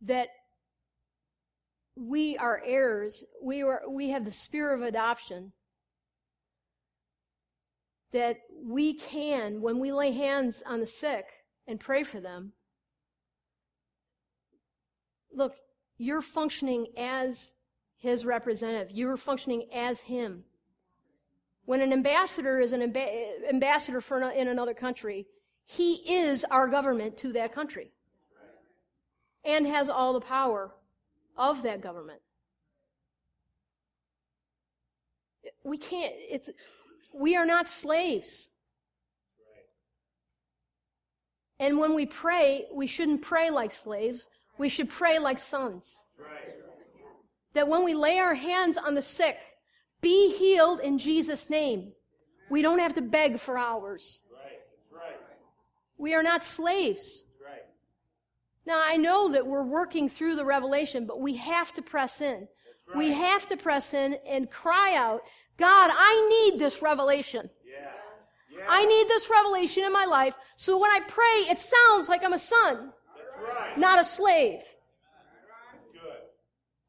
that 0.02 0.30
we 1.96 2.38
are 2.38 2.62
heirs, 2.66 3.24
we, 3.42 3.62
are, 3.62 3.84
we 3.88 4.10
have 4.10 4.26
the 4.26 4.32
spirit 4.32 4.76
of 4.76 4.82
adoption, 4.82 5.54
that 8.12 8.38
we 8.64 8.94
can, 8.94 9.62
when 9.62 9.80
we 9.80 9.92
lay 9.92 10.12
hands 10.12 10.64
on 10.66 10.80
the 10.80 10.86
sick 10.86 11.26
and 11.68 11.80
pray 11.80 12.04
for 12.04 12.20
them, 12.20 12.54
look, 15.34 15.56
you're 15.98 16.22
functioning 16.22 16.88
as 16.98 17.54
his 17.98 18.26
representative. 18.26 18.92
You're 18.92 19.18
functioning 19.18 19.68
as 19.74 20.02
him. 20.02 20.44
When 21.66 21.82
an 21.82 21.94
ambassador 21.94 22.60
is 22.60 22.74
an 22.74 22.82
amb- 22.82 23.50
ambassador 23.50 24.02
for 24.02 24.20
an, 24.20 24.36
in 24.36 24.48
another 24.50 24.74
country, 24.74 25.28
he 25.66 25.94
is 26.06 26.44
our 26.46 26.68
government 26.68 27.18
to 27.18 27.34
that 27.34 27.54
country 27.54 27.92
and 29.46 29.66
has 29.68 29.90
all 29.90 30.14
the 30.14 30.22
power 30.22 30.72
of 31.38 31.64
that 31.64 31.82
government. 31.82 32.20
We 35.64 35.78
can't, 35.78 36.14
it's, 36.18 36.50
we 37.14 37.36
are 37.36 37.46
not 37.46 37.70
slaves. 37.70 38.50
And 41.60 41.78
when 41.78 41.94
we 41.94 42.06
pray, 42.06 42.66
we 42.74 42.88
shouldn't 42.88 43.22
pray 43.22 43.50
like 43.50 43.74
slaves. 43.74 44.28
We 44.58 44.70
should 44.70 44.90
pray 44.90 45.20
like 45.20 45.40
sons. 45.40 45.86
That 47.54 47.68
when 47.68 47.84
we 47.84 47.94
lay 47.94 48.20
our 48.20 48.36
hands 48.36 48.78
on 48.78 48.96
the 48.96 49.02
sick, 49.02 49.38
be 50.02 50.36
healed 50.36 50.80
in 50.80 50.98
Jesus' 50.98 51.50
name. 51.50 51.94
We 52.50 52.62
don't 52.62 52.80
have 52.80 52.96
to 52.96 53.02
beg 53.02 53.40
for 53.40 53.58
hours. 53.58 54.22
We 55.98 56.14
are 56.14 56.24
not 56.24 56.44
slaves. 56.44 57.24
Now, 58.66 58.82
I 58.84 58.98
know 58.98 59.30
that 59.30 59.46
we're 59.46 59.64
working 59.64 60.08
through 60.08 60.36
the 60.36 60.46
revelation, 60.46 61.06
but 61.06 61.20
we 61.20 61.36
have 61.36 61.74
to 61.74 61.82
press 61.82 62.22
in. 62.22 62.48
We 62.96 63.12
have 63.12 63.48
to 63.48 63.58
press 63.58 63.94
in 63.94 64.18
and 64.28 64.50
cry 64.50 64.96
out, 64.96 65.22
God, 65.58 65.92
I 65.94 66.50
need 66.52 66.60
this 66.60 66.82
revelation. 66.82 67.50
Yeah. 67.66 67.92
Yeah. 68.56 68.66
I 68.70 68.86
need 68.86 69.08
this 69.08 69.30
revelation 69.30 69.84
in 69.84 69.92
my 69.92 70.06
life. 70.06 70.36
So 70.56 70.78
when 70.78 70.92
I 70.92 71.00
pray, 71.08 71.50
it 71.50 71.60
sounds 71.60 72.08
like 72.08 72.24
I'm 72.24 72.34
a 72.34 72.40
son. 72.40 72.92
Not 73.78 74.00
a 74.00 74.04
slave. 74.04 74.62
Good. 75.94 76.02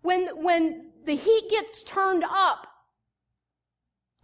When, 0.02 0.42
when 0.42 0.90
the 1.04 1.16
heat 1.16 1.48
gets 1.50 1.82
turned 1.82 2.24
up, 2.24 2.66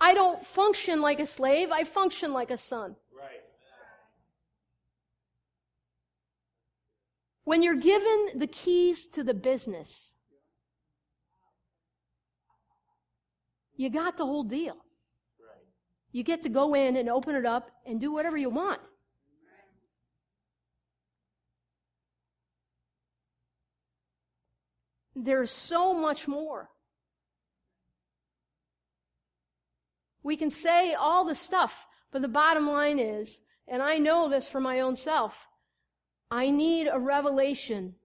I 0.00 0.14
don't 0.14 0.44
function 0.44 1.00
like 1.00 1.20
a 1.20 1.26
slave, 1.26 1.70
I 1.70 1.85
function 1.85 2.33
like 2.33 2.50
a 2.50 2.57
son. 2.57 2.96
When 7.44 7.62
you're 7.62 7.74
given 7.74 8.29
the 8.37 8.46
keys 8.46 9.09
to 9.09 9.24
the 9.24 9.35
business, 9.35 10.14
you 13.76 13.90
got 13.90 14.16
the 14.16 14.24
whole 14.24 14.44
deal. 14.44 14.76
You 16.12 16.22
get 16.22 16.42
to 16.44 16.48
go 16.48 16.74
in 16.74 16.96
and 16.96 17.09
open 17.09 17.35
it 17.35 17.46
up 17.46 17.70
and 17.87 18.00
do 18.00 18.12
whatever 18.12 18.37
you 18.37 18.50
want. 18.50 18.81
There's 25.22 25.50
so 25.50 25.92
much 25.92 26.26
more. 26.26 26.70
We 30.22 30.37
can 30.37 30.50
say 30.50 30.94
all 30.94 31.24
the 31.24 31.35
stuff, 31.35 31.87
but 32.11 32.22
the 32.22 32.28
bottom 32.28 32.66
line 32.66 32.98
is, 32.98 33.42
and 33.68 33.83
I 33.83 33.98
know 33.98 34.28
this 34.28 34.48
for 34.48 34.61
my 34.61 34.80
own 34.80 34.96
self, 34.96 35.46
I 36.30 36.50
need 36.50 36.88
a 36.90 36.98
revelation 36.98 37.96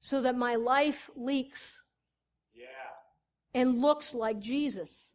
so 0.00 0.20
that 0.22 0.36
my 0.36 0.56
life 0.56 1.08
leaks 1.16 1.82
yeah. 2.54 2.66
and 3.54 3.80
looks 3.80 4.14
like 4.14 4.40
Jesus. 4.40 5.12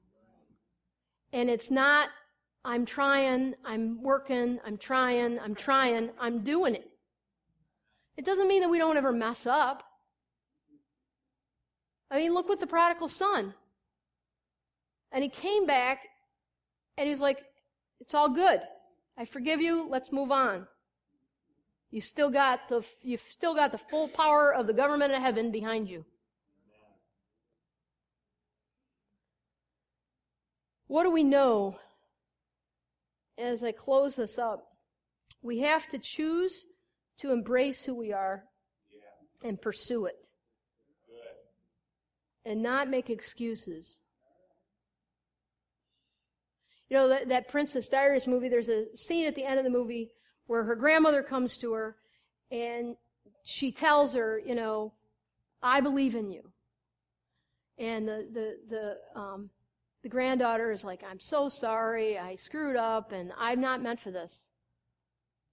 And 1.34 1.50
it's 1.50 1.70
not, 1.70 2.10
I'm 2.66 2.86
trying, 2.86 3.54
I'm 3.64 4.02
working, 4.02 4.60
I'm 4.66 4.78
trying, 4.78 5.40
I'm 5.40 5.56
trying, 5.56 6.10
I'm 6.20 6.44
doing 6.44 6.76
it. 6.76 6.90
It 8.18 8.26
doesn't 8.26 8.48
mean 8.48 8.62
that 8.62 8.70
we 8.70 8.80
don't 8.80 8.98
ever 8.98 9.12
mess 9.12 9.46
up. 9.46 9.84
I 12.12 12.18
mean, 12.18 12.34
look 12.34 12.50
with 12.50 12.60
the 12.60 12.68
prodigal 12.68 13.08
son. 13.08 13.54
And 15.14 15.24
he 15.24 15.30
came 15.30 15.66
back 15.66 16.00
and 16.98 17.08
he 17.08 17.12
was 17.12 17.22
like, 17.22 17.40
It's 18.02 18.14
all 18.14 18.30
good. 18.30 18.62
I 19.18 19.26
forgive 19.26 19.62
you. 19.62 19.88
Let's 19.90 20.12
move 20.12 20.32
on. 20.32 20.68
You 21.90 22.02
still 22.02 22.30
got 22.30 22.70
the, 22.70 22.86
you've 23.02 23.22
still 23.22 23.54
got 23.56 23.72
the 23.72 23.78
full 23.78 24.08
power 24.08 24.54
of 24.54 24.68
the 24.68 24.74
government 24.74 25.14
of 25.14 25.22
heaven 25.22 25.52
behind 25.52 25.90
you. 25.90 26.06
What 30.88 31.04
do 31.04 31.12
we 31.12 31.24
know 31.24 31.78
as 33.38 33.64
I 33.64 33.72
close 33.72 34.16
this 34.16 34.38
up? 34.38 34.68
We 35.42 35.60
have 35.60 35.88
to 35.90 36.00
choose 36.00 36.66
to 37.20 37.32
embrace 37.32 37.84
who 37.84 37.96
we 37.96 38.14
are 38.14 38.44
and 39.44 39.62
pursue 39.62 40.06
it. 40.06 40.28
And 42.46 42.64
not 42.64 42.90
make 42.90 43.10
excuses. 43.10 44.02
You 46.90 46.98
know, 46.98 47.08
that, 47.10 47.30
that 47.30 47.48
Princess 47.48 47.88
Diaries 47.88 48.28
movie, 48.28 48.50
there's 48.50 48.70
a 48.70 48.96
scene 48.98 49.26
at 49.26 49.36
the 49.36 49.46
end 49.46 49.60
of 49.60 49.64
the 49.64 49.70
movie 49.70 50.12
where 50.48 50.64
her 50.64 50.76
grandmother 50.76 51.24
comes 51.24 51.58
to 51.60 51.74
her 51.74 51.96
and 52.52 52.96
she 53.44 53.72
tells 53.72 54.14
her, 54.14 54.42
you 54.46 54.56
know, 54.56 54.94
I 55.62 55.82
believe 55.82 56.16
in 56.16 56.30
you. 56.30 56.52
And 57.78 58.08
the, 58.08 58.28
the, 58.32 58.58
the, 58.70 59.20
um, 59.20 59.50
the 60.04 60.10
granddaughter 60.10 60.72
is 60.72 60.84
like, 60.84 61.02
I'm 61.10 61.20
so 61.20 61.50
sorry, 61.50 62.18
I 62.18 62.36
screwed 62.36 62.76
up, 62.76 63.12
and 63.12 63.32
I'm 63.38 63.62
not 63.62 63.82
meant 63.82 64.00
for 64.00 64.12
this. 64.12 64.50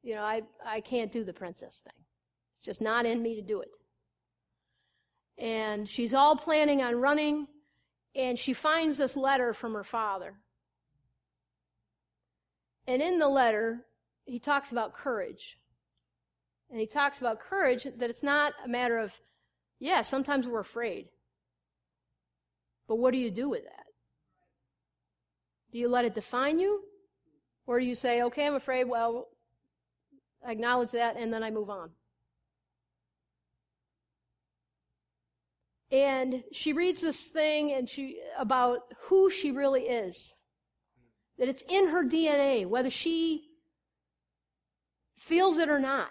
You 0.03 0.15
know, 0.15 0.23
I, 0.23 0.43
I 0.65 0.81
can't 0.81 1.13
do 1.13 1.25
the 1.25 1.33
princess 1.33 1.81
thing. 1.85 2.05
It's 2.57 2.65
just 2.65 2.81
not 2.81 3.07
in 3.07 3.23
me 3.23 3.37
to 3.37 3.43
do 3.43 3.61
it. 3.61 3.77
And 5.39 5.89
she's 5.89 6.15
all 6.15 6.37
planning 6.37 6.83
on 6.83 6.97
running, 6.97 7.47
and 8.15 8.39
she 8.39 8.53
finds 8.53 8.99
this 8.99 9.17
letter 9.17 9.55
from 9.55 9.75
her 9.75 9.85
father. 9.85 10.35
And 12.87 13.01
in 13.01 13.19
the 13.19 13.29
letter, 13.29 13.87
he 14.25 14.39
talks 14.39 14.73
about 14.73 14.95
courage. 14.95 15.59
And 16.71 16.81
he 16.81 16.87
talks 16.87 17.19
about 17.19 17.39
courage 17.39 17.85
that 17.85 18.11
it's 18.11 18.23
not 18.23 18.53
a 18.65 18.69
matter 18.69 18.99
of, 18.99 19.19
yeah, 19.79 20.01
sometimes 20.01 20.47
we're 20.47 20.61
afraid. 20.61 21.09
But 22.89 22.97
what 22.97 23.13
do 23.13 23.19
you 23.19 23.31
do 23.31 23.49
with 23.49 23.65
that? 23.65 23.87
Do 25.71 25.79
you 25.79 25.89
let 25.89 26.05
it 26.05 26.15
define 26.15 26.59
you? 26.59 26.83
Or 27.67 27.79
do 27.79 27.85
you 27.85 27.95
say, 27.95 28.23
okay, 28.23 28.47
I'm 28.47 28.55
afraid, 28.55 28.85
well, 28.85 29.29
I 30.45 30.53
acknowledge 30.53 30.93
that, 30.93 31.17
and 31.17 31.33
then 31.33 31.43
I 31.43 31.51
move 31.51 31.69
on? 31.69 31.91
And 35.91 36.45
she 36.53 36.73
reads 36.73 37.01
this 37.01 37.21
thing 37.27 37.73
and 37.73 37.89
she 37.89 38.21
about 38.39 38.81
who 39.05 39.31
she 39.31 39.51
really 39.51 39.83
is. 39.83 40.33
That 41.39 41.49
it's 41.49 41.63
in 41.69 41.89
her 41.89 42.05
DNA, 42.05 42.67
whether 42.67 42.91
she 42.91 43.45
feels 45.17 45.57
it 45.57 45.69
or 45.69 45.79
not. 45.79 46.11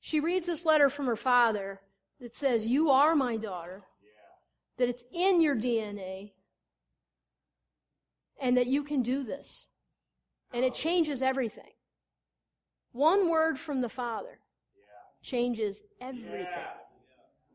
She 0.00 0.20
reads 0.20 0.46
this 0.46 0.64
letter 0.64 0.90
from 0.90 1.06
her 1.06 1.16
father 1.16 1.80
that 2.20 2.34
says, 2.34 2.66
You 2.66 2.90
are 2.90 3.14
my 3.14 3.36
daughter. 3.36 3.84
Yeah. 4.02 4.84
That 4.84 4.88
it's 4.90 5.04
in 5.12 5.40
your 5.40 5.56
DNA 5.56 6.32
and 8.40 8.56
that 8.56 8.66
you 8.66 8.82
can 8.82 9.02
do 9.02 9.22
this. 9.22 9.70
And 10.52 10.64
it 10.64 10.72
oh. 10.72 10.74
changes 10.74 11.22
everything. 11.22 11.72
One 12.90 13.30
word 13.30 13.58
from 13.58 13.80
the 13.80 13.88
Father 13.88 14.38
changes 15.22 15.82
everything. 16.00 16.46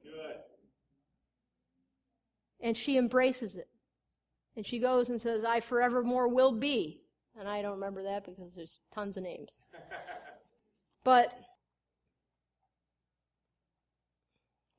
Good. 0.01 0.37
And 2.61 2.75
she 2.75 2.97
embraces 2.97 3.55
it. 3.55 3.67
And 4.55 4.65
she 4.65 4.79
goes 4.79 5.09
and 5.09 5.21
says, 5.21 5.43
I 5.43 5.59
forevermore 5.59 6.27
will 6.27 6.51
be. 6.51 7.01
And 7.39 7.47
I 7.47 7.61
don't 7.61 7.75
remember 7.75 8.03
that 8.03 8.25
because 8.25 8.55
there's 8.55 8.79
tons 8.93 9.17
of 9.17 9.23
names. 9.23 9.59
but 11.03 11.33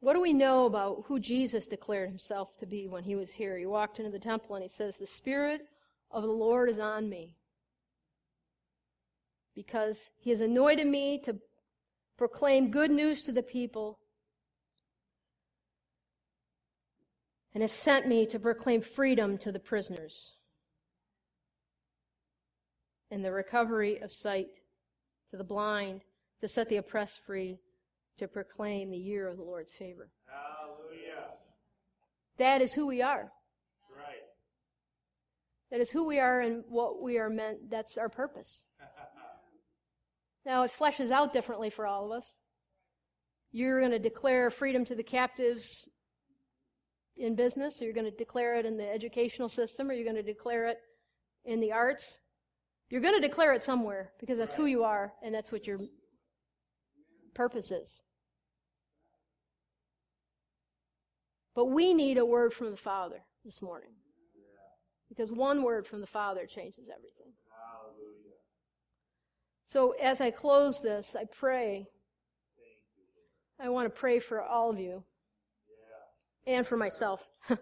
what 0.01 0.15
do 0.15 0.21
we 0.21 0.33
know 0.33 0.67
about 0.67 1.05
who 1.07 1.21
Jesus 1.21 1.69
declared 1.69 2.09
himself 2.09 2.57
to 2.59 2.67
be 2.67 2.89
when 2.89 3.05
he 3.05 3.15
was 3.15 3.33
here? 3.33 3.57
He 3.57 3.67
walked 3.67 3.99
into 3.99 4.11
the 4.11 4.19
temple 4.19 4.57
and 4.57 4.63
he 4.63 4.69
says, 4.69 4.97
The 4.97 5.07
Spirit 5.07 5.67
of 6.11 6.23
the 6.23 6.29
Lord 6.29 6.69
is 6.69 6.79
on 6.79 7.09
me 7.09 7.37
because 9.55 10.11
he 10.17 10.31
has 10.31 10.41
anointed 10.41 10.87
me 10.87 11.19
to 11.19 11.37
proclaim 12.17 12.71
good 12.71 12.91
news 12.91 13.25
to 13.25 13.33
the 13.33 13.43
people 13.43 13.99
and 17.59 17.65
has 17.65 17.73
sent 17.73 18.07
me 18.07 18.25
to 18.25 18.39
proclaim 18.39 18.81
freedom 18.81 19.37
to 19.37 19.51
the 19.51 19.59
prisoners 19.59 20.37
and 23.11 23.25
the 23.25 23.33
recovery 23.33 24.01
of 24.01 24.13
sight 24.13 24.61
to 25.33 25.37
the 25.37 25.43
blind, 25.43 26.03
to 26.41 26.47
set 26.47 26.69
the 26.69 26.77
oppressed 26.77 27.19
free, 27.27 27.59
to 28.17 28.29
proclaim 28.29 28.93
the 28.93 28.97
year 28.97 29.27
of 29.27 29.39
the 29.39 29.43
Lord's 29.43 29.73
favor. 29.73 30.09
Hallelujah. 30.27 31.31
That 32.37 32.63
is 32.63 32.73
who 32.73 32.87
we 32.87 33.03
are. 33.03 33.33
That 35.73 35.81
is 35.81 35.91
who 35.91 36.05
we 36.05 36.21
are 36.21 36.41
and 36.41 36.63
what 36.69 37.03
we 37.03 37.19
are 37.19 37.29
meant. 37.29 37.69
That's 37.69 37.99
our 37.99 38.09
purpose. 38.09 38.67
now, 40.47 40.63
it 40.63 40.71
fleshes 40.71 41.11
out 41.11 41.33
differently 41.33 41.71
for 41.71 41.89
all 41.89 42.05
of 42.05 42.19
us. 42.19 42.37
You're 43.51 43.81
going 43.81 43.91
to 43.91 43.99
declare 43.99 44.49
freedom 44.53 44.85
to 44.85 44.95
the 44.95 45.03
captives 45.03 45.89
in 47.19 47.35
business, 47.35 47.81
or 47.81 47.85
you're 47.85 47.95
going 47.95 48.11
to 48.11 48.17
declare 48.17 48.55
it 48.55 48.65
in 48.65 48.77
the 48.77 48.89
educational 48.89 49.49
system, 49.49 49.91
or 49.91 49.93
you're 49.93 50.05
going 50.05 50.17
to 50.17 50.23
declare 50.23 50.67
it 50.67 50.79
in 51.45 51.61
the 51.61 51.73
arts. 51.73 52.21
You're 52.91 53.01
going 53.01 53.15
to 53.15 53.21
declare 53.21 53.53
it 53.53 53.63
somewhere 53.63 54.13
because 54.19 54.39
that's 54.39 54.55
who 54.55 54.67
you 54.67 54.85
are 54.85 55.13
and 55.23 55.35
that's 55.35 55.53
what 55.53 55.67
your 55.67 55.81
purpose 57.35 57.71
is. 57.71 58.03
But 61.55 61.67
we 61.67 61.93
need 61.93 62.19
a 62.19 62.25
word 62.25 62.55
from 62.55 62.71
the 62.71 62.77
Father 62.77 63.21
this 63.45 63.61
morning. 63.61 63.91
Because 65.09 65.33
one 65.33 65.63
word 65.63 65.87
from 65.87 66.01
the 66.01 66.07
Father 66.07 66.47
changes 66.47 66.89
everything. 66.89 67.33
So 69.67 69.91
as 70.01 70.21
I 70.21 70.31
close 70.31 70.81
this, 70.81 71.15
I 71.19 71.25
pray. 71.25 71.89
I 73.61 73.69
want 73.69 73.93
to 73.93 74.01
pray 74.01 74.19
for 74.19 74.43
all 74.43 74.71
of 74.71 74.79
you. 74.79 75.03
And 76.49 76.67
for 76.67 76.77
myself. 76.77 77.29
Good. 77.49 77.59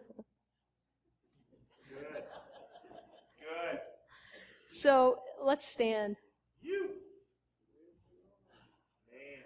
Good. 3.40 3.80
So 4.68 5.18
let's 5.42 5.68
stand. 5.68 6.16
You. 6.62 6.90
Man. 9.12 9.42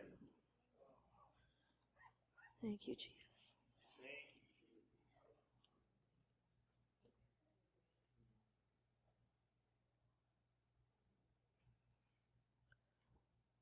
Thank 2.63 2.87
you, 2.87 2.95
Jesus. 2.95 3.57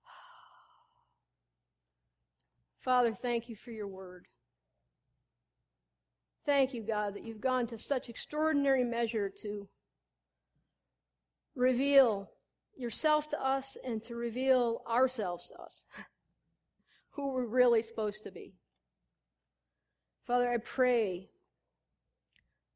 Father, 2.81 3.15
thank 3.15 3.49
you 3.49 3.55
for 3.55 3.71
your 3.71 3.87
word. 3.87 4.27
Thank 6.49 6.73
you, 6.73 6.81
God, 6.81 7.13
that 7.13 7.25
you've 7.25 7.43
gone 7.43 7.67
to 7.67 7.77
such 7.77 8.09
extraordinary 8.09 8.83
measure 8.83 9.31
to 9.43 9.69
reveal 11.55 12.31
yourself 12.75 13.29
to 13.29 13.47
us 13.47 13.77
and 13.85 14.03
to 14.05 14.15
reveal 14.15 14.81
ourselves 14.89 15.49
to 15.49 15.61
us, 15.61 15.85
who 17.11 17.35
we're 17.35 17.45
really 17.45 17.83
supposed 17.83 18.25
to 18.25 18.33
be. 18.33 18.55
Father, 20.27 20.51
I 20.51 20.57
pray 20.57 21.29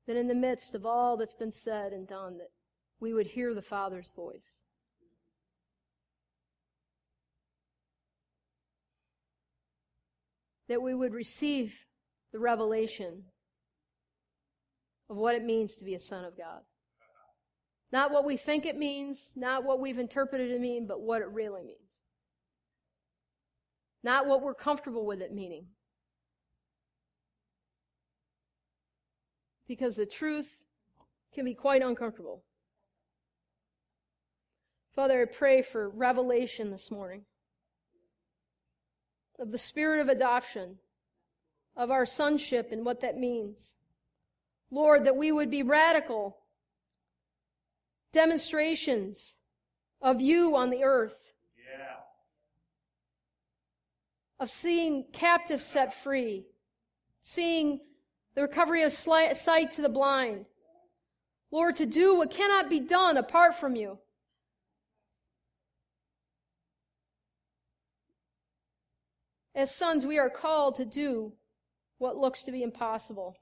that 0.07 0.17
in 0.17 0.29
the 0.29 0.35
midst 0.35 0.75
of 0.75 0.85
all 0.85 1.17
that's 1.17 1.33
been 1.33 1.51
said 1.51 1.95
and 1.95 2.07
done, 2.07 2.37
that 2.37 2.51
we 3.01 3.15
would 3.15 3.29
hear 3.29 3.55
the 3.55 3.63
Father's 3.63 4.13
voice. 4.15 4.59
that 10.69 10.81
we 10.81 10.95
would 10.95 11.13
receive 11.13 11.87
the 12.33 12.39
revelation 12.39 13.25
of 15.13 15.19
what 15.19 15.35
it 15.35 15.45
means 15.45 15.77
to 15.77 15.85
be 15.85 15.95
a 15.95 16.01
son 16.01 16.25
of 16.25 16.39
God. 16.39 16.63
Not 17.93 18.11
what 18.11 18.25
we 18.25 18.39
think 18.39 18.65
it 18.65 18.79
means, 18.79 19.35
not 19.37 19.63
what 19.63 19.79
we've 19.79 19.99
interpreted 19.99 20.51
it 20.51 20.55
to 20.55 20.59
mean, 20.59 20.87
but 20.87 21.03
what 21.03 21.21
it 21.21 21.29
really 21.29 21.63
means. 21.63 22.01
Not 24.03 24.27
what 24.27 24.41
we're 24.41 24.55
comfortable 24.55 25.05
with 25.05 25.21
it 25.21 25.35
meaning. 25.35 25.67
Because 29.69 29.97
the 29.97 30.07
truth 30.07 30.65
can 31.35 31.45
be 31.45 31.53
quite 31.53 31.83
uncomfortable. 31.83 32.43
Father, 34.95 35.21
I 35.21 35.27
pray 35.27 35.61
for 35.61 35.91
revelation 35.91 36.71
this 36.71 36.91
morning 36.91 37.27
of 39.39 39.51
the 39.51 39.59
spirit 39.59 40.01
of 40.01 40.09
adoption, 40.09 40.77
of 41.77 41.91
our 41.91 42.07
sonship 42.07 42.73
and 42.73 42.87
what 42.87 43.01
that 43.03 43.19
means. 43.19 43.77
Lord, 44.73 45.05
that 45.05 45.17
we 45.17 45.31
would 45.31 45.51
be 45.51 45.63
radical 45.63 46.39
demonstrations 48.13 49.37
of 50.01 50.21
you 50.21 50.57
on 50.57 50.71
the 50.71 50.83
earth. 50.83 51.35
Yeah. 51.59 51.97
of 54.41 54.51
seeing 54.51 55.05
captives 55.13 55.63
set 55.63 55.95
free, 55.95 56.47
seeing 57.21 57.81
the 58.35 58.43
recovery 58.43 58.83
of 58.83 58.93
sight 58.93 59.71
to 59.73 59.83
the 59.83 59.89
blind. 59.89 60.47
Lord, 61.51 61.77
to 61.77 61.87
do 61.87 62.17
what 62.17 62.31
cannot 62.31 62.71
be 62.71 62.81
done 62.81 63.19
apart 63.19 63.55
from 63.55 63.77
you. 63.77 63.99
As 69.55 69.73
sons, 69.73 70.07
we 70.07 70.19
are 70.19 70.31
called 70.31 70.77
to 70.77 70.87
do 70.87 71.35
what 71.99 72.17
looks 72.17 72.43
to 72.45 72.53
be 72.53 72.63
impossible. 72.63 73.37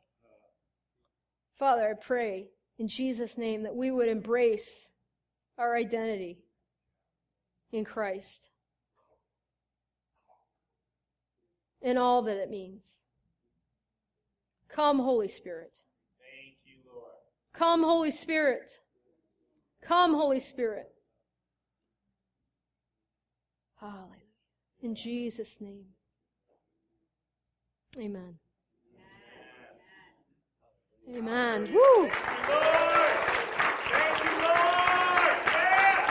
Father, 1.61 1.91
I 1.91 1.93
pray 1.93 2.49
in 2.79 2.89
Jesus' 2.89 3.37
name 3.37 3.65
that 3.65 3.77
we 3.77 3.91
would 3.91 4.09
embrace 4.09 4.93
our 5.59 5.77
identity 5.77 6.39
in 7.71 7.85
Christ 7.85 8.49
and 11.83 11.99
all 11.99 12.23
that 12.23 12.39
it 12.39 12.49
means. 12.49 13.03
Come, 14.71 15.01
Holy 15.01 15.29
Spirit. 15.29 15.77
Thank 16.19 16.57
you, 16.65 16.77
Lord. 16.91 17.13
Come, 17.53 17.83
Holy 17.83 18.11
Spirit. 18.11 18.81
Come, 19.83 20.15
Holy 20.15 20.41
Spirit. 20.41 20.91
Hallelujah. 23.79 24.07
In 24.81 24.95
Jesus' 24.95 25.61
name. 25.61 25.89
Amen. 27.99 28.39
Amen. 31.17 31.65
Woo! 31.73 32.03
Lord! 32.03 32.11
Thank 33.91 34.25
you, 34.25 34.31
Lord! 34.43 35.37
Yeah! 35.51 36.11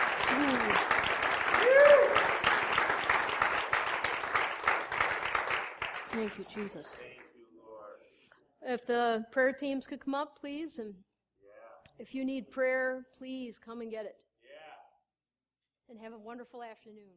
Thank 6.11 6.37
you, 6.37 6.45
Jesus. 6.53 6.87
Thank 6.99 7.21
you, 7.33 7.45
Lord. 7.65 7.99
If 8.61 8.85
the 8.85 9.25
prayer 9.31 9.53
teams 9.53 9.87
could 9.87 10.03
come 10.03 10.15
up, 10.15 10.37
please, 10.39 10.79
and 10.79 10.93
Yeah. 11.41 11.49
if 11.97 12.13
you 12.13 12.25
need 12.25 12.51
prayer, 12.51 13.05
please 13.17 13.57
come 13.57 13.79
and 13.79 13.89
get 13.89 14.05
it. 14.05 14.17
Yeah. 14.43 15.89
And 15.89 15.99
have 15.99 16.11
a 16.13 16.17
wonderful 16.17 16.61
afternoon. 16.61 17.15